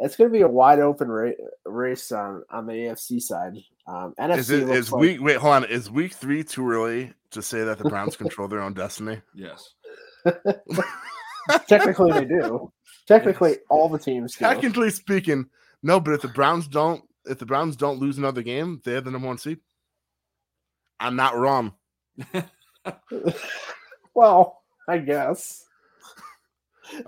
[0.01, 1.31] It's going to be a wide open ra-
[1.65, 3.57] race on on the AFC side.
[3.87, 6.69] Um, NFC Is it looks is like- week wait hold on is week three too
[6.69, 9.21] early to say that the Browns control their own destiny?
[9.33, 9.73] yes.
[11.67, 12.71] technically they do.
[13.09, 14.45] Technically, all the teams do.
[14.45, 15.49] Technically speaking,
[15.81, 15.99] no.
[15.99, 19.09] But if the Browns don't if the Browns don't lose another game, they have the
[19.09, 19.57] number one seed.
[20.99, 21.73] I'm not wrong.
[24.13, 25.65] well, I guess.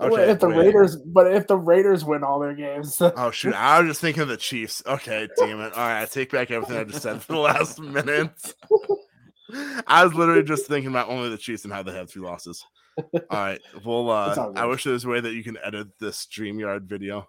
[0.00, 0.56] Okay, if the wait.
[0.56, 3.54] Raiders, but if the Raiders win all their games, Oh shoot!
[3.54, 4.82] I was just thinking of the Chiefs.
[4.84, 5.72] Okay, damn it.
[5.72, 8.54] All right, I take back everything I just said for the last minute.
[9.86, 12.64] I was literally just thinking about only the Chiefs and how they have three losses.
[12.98, 13.60] All right.
[13.84, 16.82] Well, uh, all I wish there was a way that you can edit this StreamYard
[16.84, 17.28] video.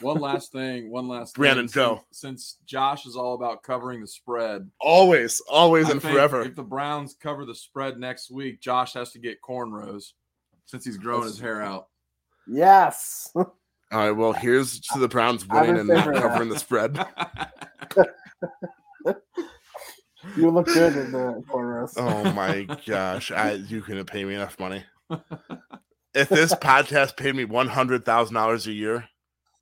[0.00, 0.90] One last thing.
[0.90, 1.82] One last Brandon, thing.
[1.82, 2.04] go.
[2.12, 6.42] Since, since Josh is all about covering the spread, Always, always, I and forever.
[6.42, 10.12] If the Browns cover the spread next week, Josh has to get cornrows
[10.66, 11.88] since he's growing his hair out.
[12.46, 13.30] yes.
[13.34, 13.46] All
[13.90, 14.10] right.
[14.12, 16.30] Well, here's to the Browns winning and not favor of that.
[16.30, 17.04] covering the spread.
[20.36, 21.94] You look good in the cornrows.
[21.96, 23.30] Oh my gosh!
[23.30, 24.84] I you couldn't pay me enough money.
[26.14, 29.08] if this podcast paid me one hundred thousand dollars a year,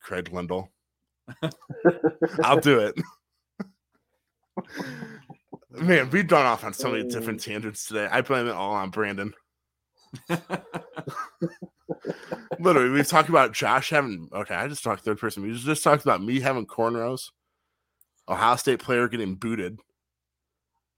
[0.02, 0.70] Craig Lyndall,
[2.42, 2.94] I'll do it.
[5.70, 7.50] Man, we've gone off on so many different oh.
[7.50, 8.08] tangents today.
[8.10, 9.34] I blame it all on Brandon.
[12.58, 14.28] Literally, we've talked about Josh having.
[14.32, 15.42] Okay, I just talked third person.
[15.42, 17.30] We just talked about me having cornrows,
[18.28, 19.78] Ohio State player getting booted,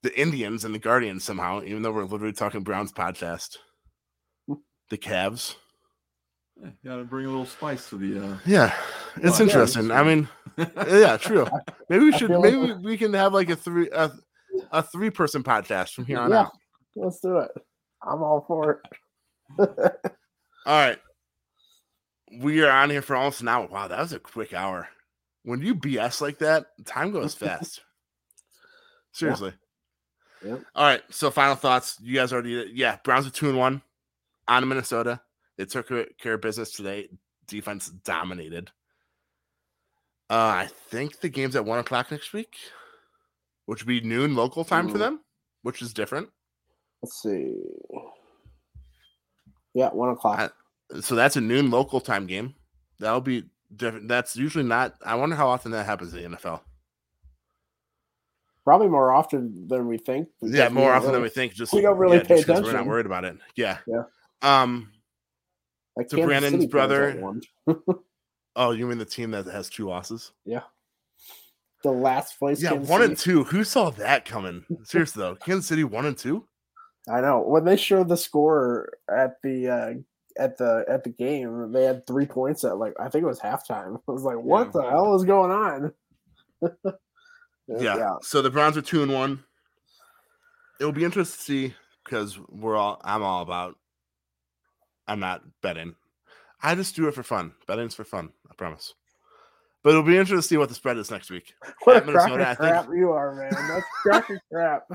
[0.02, 3.56] the Indians and the Guardians somehow, even though we're literally talking Browns podcast,
[4.90, 5.56] the Cavs.
[6.60, 8.24] Yeah, gotta bring a little spice to the.
[8.24, 8.38] Uh...
[8.44, 8.74] Yeah,
[9.16, 9.90] it's Well, interesting.
[9.90, 11.46] I mean, yeah, true.
[11.88, 12.30] Maybe we should.
[12.30, 14.10] Maybe like- we- we can have like a three a,
[14.72, 16.40] a three person podcast from here on Yeah.
[16.40, 16.52] out.
[16.96, 17.50] Let's do it.
[18.02, 18.80] I'm all for it.
[20.66, 20.98] All right.
[22.40, 23.66] We are on here for almost an hour.
[23.68, 24.88] Wow, that was a quick hour.
[25.44, 27.80] When you BS like that, time goes fast.
[29.12, 29.54] Seriously.
[30.44, 30.62] Yep.
[30.74, 31.02] All right.
[31.10, 31.98] So final thoughts.
[32.00, 33.82] You guys already yeah, Browns are two and one
[34.46, 35.20] on Minnesota.
[35.56, 37.08] They took care of business today.
[37.46, 38.70] Defense dominated.
[40.30, 42.56] Uh, I think the game's at one o'clock next week,
[43.66, 45.20] which would be noon local time for them,
[45.62, 46.28] which is different.
[47.02, 47.54] Let's see.
[49.74, 50.54] Yeah, one o'clock.
[51.00, 52.54] so that's a noon local time game.
[52.98, 54.08] That'll be different.
[54.08, 54.94] That's usually not.
[55.04, 56.60] I wonder how often that happens in the NFL.
[58.68, 60.28] Probably more often than we think.
[60.42, 61.54] Yeah, more often than we think.
[61.54, 62.64] Just we don't really yeah, pay attention.
[62.64, 63.38] We're not worried about it.
[63.56, 63.78] Yeah.
[63.86, 64.02] Yeah.
[64.42, 64.92] Um.
[65.96, 67.40] Like Kansas Brandon's City brother-
[68.56, 70.32] Oh, you mean the team that has two losses?
[70.44, 70.64] Yeah.
[71.82, 72.62] The last place.
[72.62, 73.10] Yeah, Kansas one City.
[73.12, 73.44] and two.
[73.44, 74.66] Who saw that coming?
[74.82, 76.44] Seriously though, Kansas City one and two.
[77.10, 79.94] I know when they showed the score at the uh,
[80.38, 83.40] at the at the game, they had three points at like I think it was
[83.40, 83.98] halftime.
[84.08, 84.72] I was like, what Yeah.
[84.74, 85.92] the hell is going on?
[87.68, 88.16] Yeah.
[88.22, 89.44] So the Browns are two and one.
[90.80, 93.00] It'll be interesting to see because we're all.
[93.04, 93.76] I'm all about.
[95.06, 95.94] I'm not betting.
[96.62, 97.52] I just do it for fun.
[97.66, 98.30] Betting's for fun.
[98.50, 98.94] I promise.
[99.82, 101.54] But it'll be interesting to see what the spread is next week.
[101.84, 103.82] What a Minnesota, I think- crap you are, man.
[104.04, 104.90] That's of crap.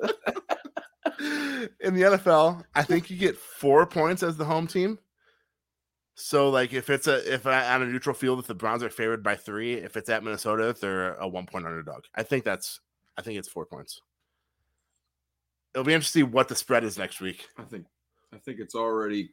[1.80, 4.98] In the NFL, I think you get four points as the home team.
[6.20, 8.90] So, like, if it's a if I, on a neutral field, if the Browns are
[8.90, 12.02] favored by three, if it's at Minnesota, if they're a one point underdog.
[12.12, 12.80] I think that's
[13.16, 14.02] I think it's four points.
[15.72, 17.46] It'll be interesting to see what the spread is next week.
[17.56, 17.86] I think
[18.34, 19.30] I think it's already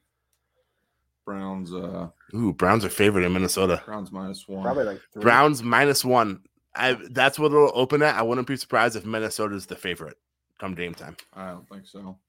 [1.26, 3.82] Browns uh Ooh, Browns are favored in Minnesota.
[3.84, 4.62] Browns minus one.
[4.62, 5.24] Probably like three.
[5.24, 6.42] Browns minus one.
[6.76, 8.14] I that's what it'll open at.
[8.14, 10.18] I wouldn't be surprised if Minnesota's the favorite
[10.60, 11.18] come game time.
[11.34, 12.20] I don't think so.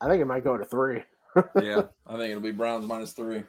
[0.00, 1.04] I think it might go to three.
[1.60, 3.44] Yeah, I think it'll be Browns minus three.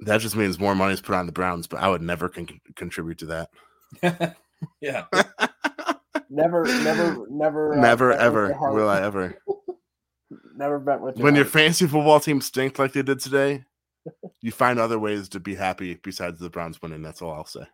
[0.00, 2.60] That just means more money is put on the Browns, but I would never con-
[2.74, 3.50] contribute to that.
[4.80, 5.04] yeah.
[6.28, 9.38] Never, never, never, uh, never bet with ever will I ever.
[10.56, 11.52] Never bet with your when your heart.
[11.52, 13.64] fantasy football team stinks like they did today,
[14.40, 17.02] you find other ways to be happy besides the Browns winning.
[17.02, 17.66] That's all I'll say.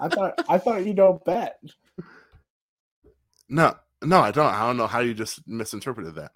[0.00, 1.58] I thought, I thought you don't bet.
[3.48, 4.46] No, no, I don't.
[4.46, 6.30] I don't know how you just misinterpreted that.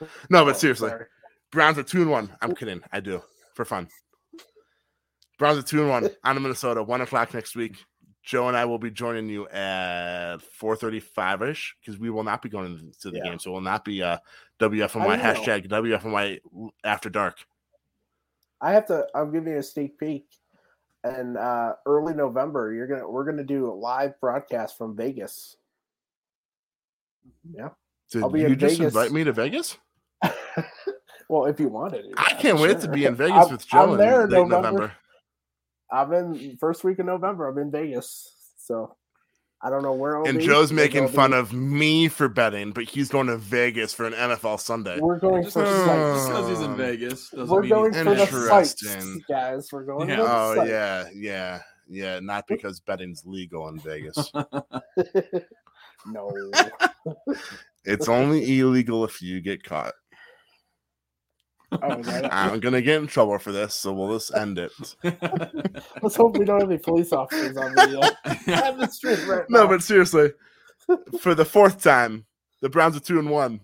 [0.30, 1.06] No, but Oh, seriously, sorry.
[1.50, 2.34] Browns are two and one.
[2.40, 2.80] I'm kidding.
[2.92, 3.22] I do
[3.54, 3.88] for fun.
[5.38, 6.82] Browns are two and one on to Minnesota.
[6.82, 7.76] One o'clock next week.
[8.22, 12.42] Joe and I will be joining you at four thirty-five ish because we will not
[12.42, 13.24] be going to the Yeah.
[13.24, 14.18] game, so we'll not be uh,
[14.60, 16.40] WFNY hashtag WFNY
[16.84, 17.38] after dark.
[18.60, 19.06] I have to.
[19.14, 20.26] I'm giving you a sneak peek.
[21.04, 25.56] And uh, early November, you're gonna we're gonna do a live broadcast from Vegas.
[27.50, 27.68] Yeah,
[28.10, 28.94] did I'll be you just Vegas.
[28.94, 29.78] invite me to Vegas?
[31.28, 33.82] well, if you wanted, to, I can't wait to be in Vegas I'm- with Joe
[33.84, 34.62] I'm in there in late November.
[34.62, 34.92] November.
[35.90, 37.48] I'm in first week of November.
[37.48, 38.94] I'm in Vegas, so
[39.62, 40.18] I don't know where.
[40.18, 40.46] I'll And be.
[40.46, 44.04] Joe's making I'll fun be- of me for betting, but he's going to Vegas for
[44.06, 45.00] an NFL Sunday.
[45.00, 46.48] We're going Just for because sights.
[46.48, 48.82] he's in Vegas doesn't We're mean going he's for the sights,
[49.28, 49.68] guys.
[49.72, 50.16] We're going Yeah.
[50.16, 50.70] for the Oh sights.
[50.70, 52.20] yeah, yeah, yeah.
[52.20, 54.30] Not because betting's legal in Vegas.
[56.06, 56.30] no.
[57.84, 59.94] it's only illegal if you get caught.
[61.70, 62.08] Oh, is?
[62.32, 64.72] I'm gonna get in trouble for this, so we'll just end it.
[66.02, 69.44] Let's hope we don't have any police officers on the, uh, on the street right
[69.50, 69.68] No, now.
[69.68, 70.32] but seriously,
[71.20, 72.24] for the fourth time,
[72.62, 73.60] the Browns are two and one.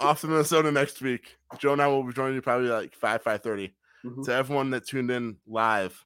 [0.00, 1.36] Off to Minnesota next week.
[1.58, 3.74] Joe and I will be joining you probably like five five thirty.
[4.04, 4.24] Mhm.
[4.24, 6.04] To everyone that tuned in live,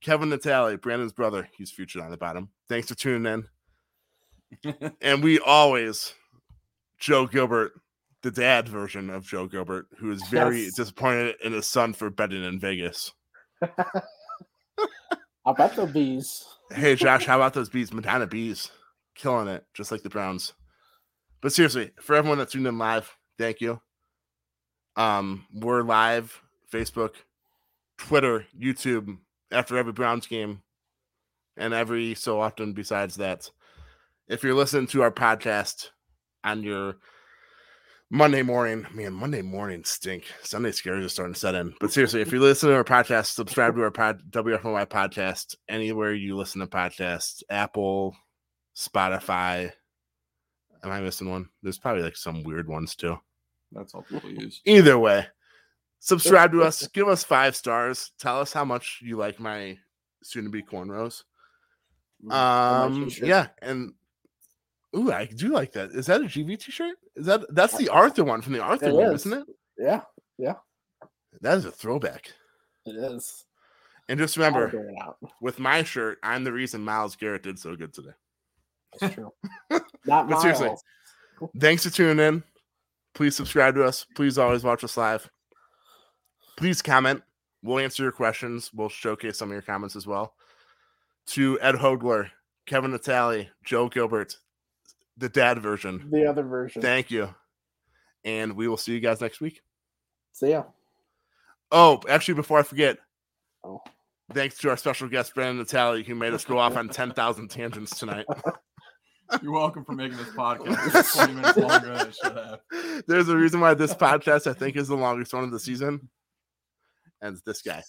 [0.00, 2.50] Kevin Natale, Brandon's brother, he's featured on the bottom.
[2.68, 3.44] Thanks for tuning
[4.64, 4.84] in.
[5.00, 6.14] and we always,
[6.98, 7.72] Joe Gilbert,
[8.26, 10.74] the dad version of Joe Gilbert, who is very Yes.
[10.74, 13.12] disappointed in his son for betting in Vegas.
[13.62, 16.44] I bet the bees.
[16.72, 17.92] Hey, Josh, how about those bees?
[17.92, 18.72] Medina bees,
[19.14, 20.54] killing it, just like the Browns.
[21.40, 23.80] But seriously, for everyone that tuned in live, thank you.
[24.96, 27.14] Um, we're live Facebook,
[27.96, 29.18] Twitter, YouTube
[29.52, 30.62] after every Browns game,
[31.56, 33.48] and every so often besides that.
[34.26, 35.90] If you're listening to our podcast
[36.42, 36.96] on your
[38.10, 40.24] Monday morning, man, Monday morning stink.
[40.42, 41.74] Sunday scares are starting to set in.
[41.80, 46.14] But seriously, if you listen to our podcast, subscribe to our pod, WFNY podcast anywhere
[46.14, 48.16] you listen to podcasts, Apple,
[48.76, 49.72] Spotify.
[50.84, 51.48] Am I missing one?
[51.64, 53.18] There's probably like some weird ones too.
[53.72, 54.60] That's all people use.
[54.64, 55.26] Either way,
[55.98, 59.78] subscribe to us, give us five stars, tell us how much you like my
[60.22, 61.24] soon to be cornrows.
[62.30, 63.94] Um, yeah, and
[64.96, 65.90] ooh, I do like that.
[65.90, 66.96] Is that a GV t-shirt?
[67.16, 69.26] Is that that's the Arthur one from the Arthur It game, is.
[69.26, 69.46] isn't it?
[69.78, 70.00] Yeah,
[70.38, 70.54] yeah,
[71.42, 72.32] That is a throwback.
[72.86, 73.44] it is.
[74.08, 75.16] And just remember, figure it out.
[75.40, 78.10] with my shirt, I'm the reason Myles Garrett did so good today.
[79.00, 79.32] That's true.
[80.06, 80.70] Not But seriously,
[81.60, 82.42] Thanks for tuning in.
[83.14, 84.06] Please subscribe to us.
[84.14, 85.28] Please always watch us live.
[86.56, 87.22] Please comment.
[87.62, 88.70] We'll answer your questions.
[88.72, 90.34] We'll showcase some of your comments as well.
[91.30, 92.30] To Ed Hogler,
[92.66, 94.36] Kevin Natale, Joe Gilbert,
[95.16, 96.08] the dad version.
[96.10, 96.82] the other version.
[96.82, 97.34] Thank you.
[98.24, 99.62] And we will see you guys next week.
[100.32, 100.64] See ya.
[101.70, 102.98] Oh, actually, before I forget,
[103.64, 103.80] Oh.
[104.32, 107.98] thanks to our special guest, Brandon Natale, who made us go off on 10,000 tangents
[107.98, 108.26] tonight.
[109.42, 113.04] You're welcome for making this podcast 20 minutes longer than it should have.
[113.08, 116.08] There's a reason why this podcast, I think, is the longest one of the season.
[117.20, 117.82] And this guy.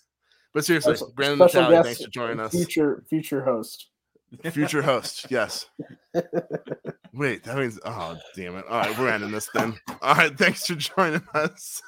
[0.53, 2.51] But seriously, Special- Brandon special Natale, thanks for joining us.
[2.53, 3.87] Future future host.
[4.51, 5.67] Future host, yes.
[7.17, 8.65] Wait, that means oh damn it.
[8.69, 9.75] All right, we're ending this then.
[10.03, 11.81] All right, thanks for joining us.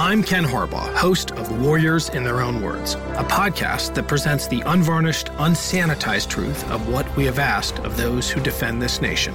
[0.00, 4.62] I'm Ken Harbaugh, host of Warriors in Their Own Words, a podcast that presents the
[4.62, 9.34] unvarnished, unsanitized truth of what we have asked of those who defend this nation.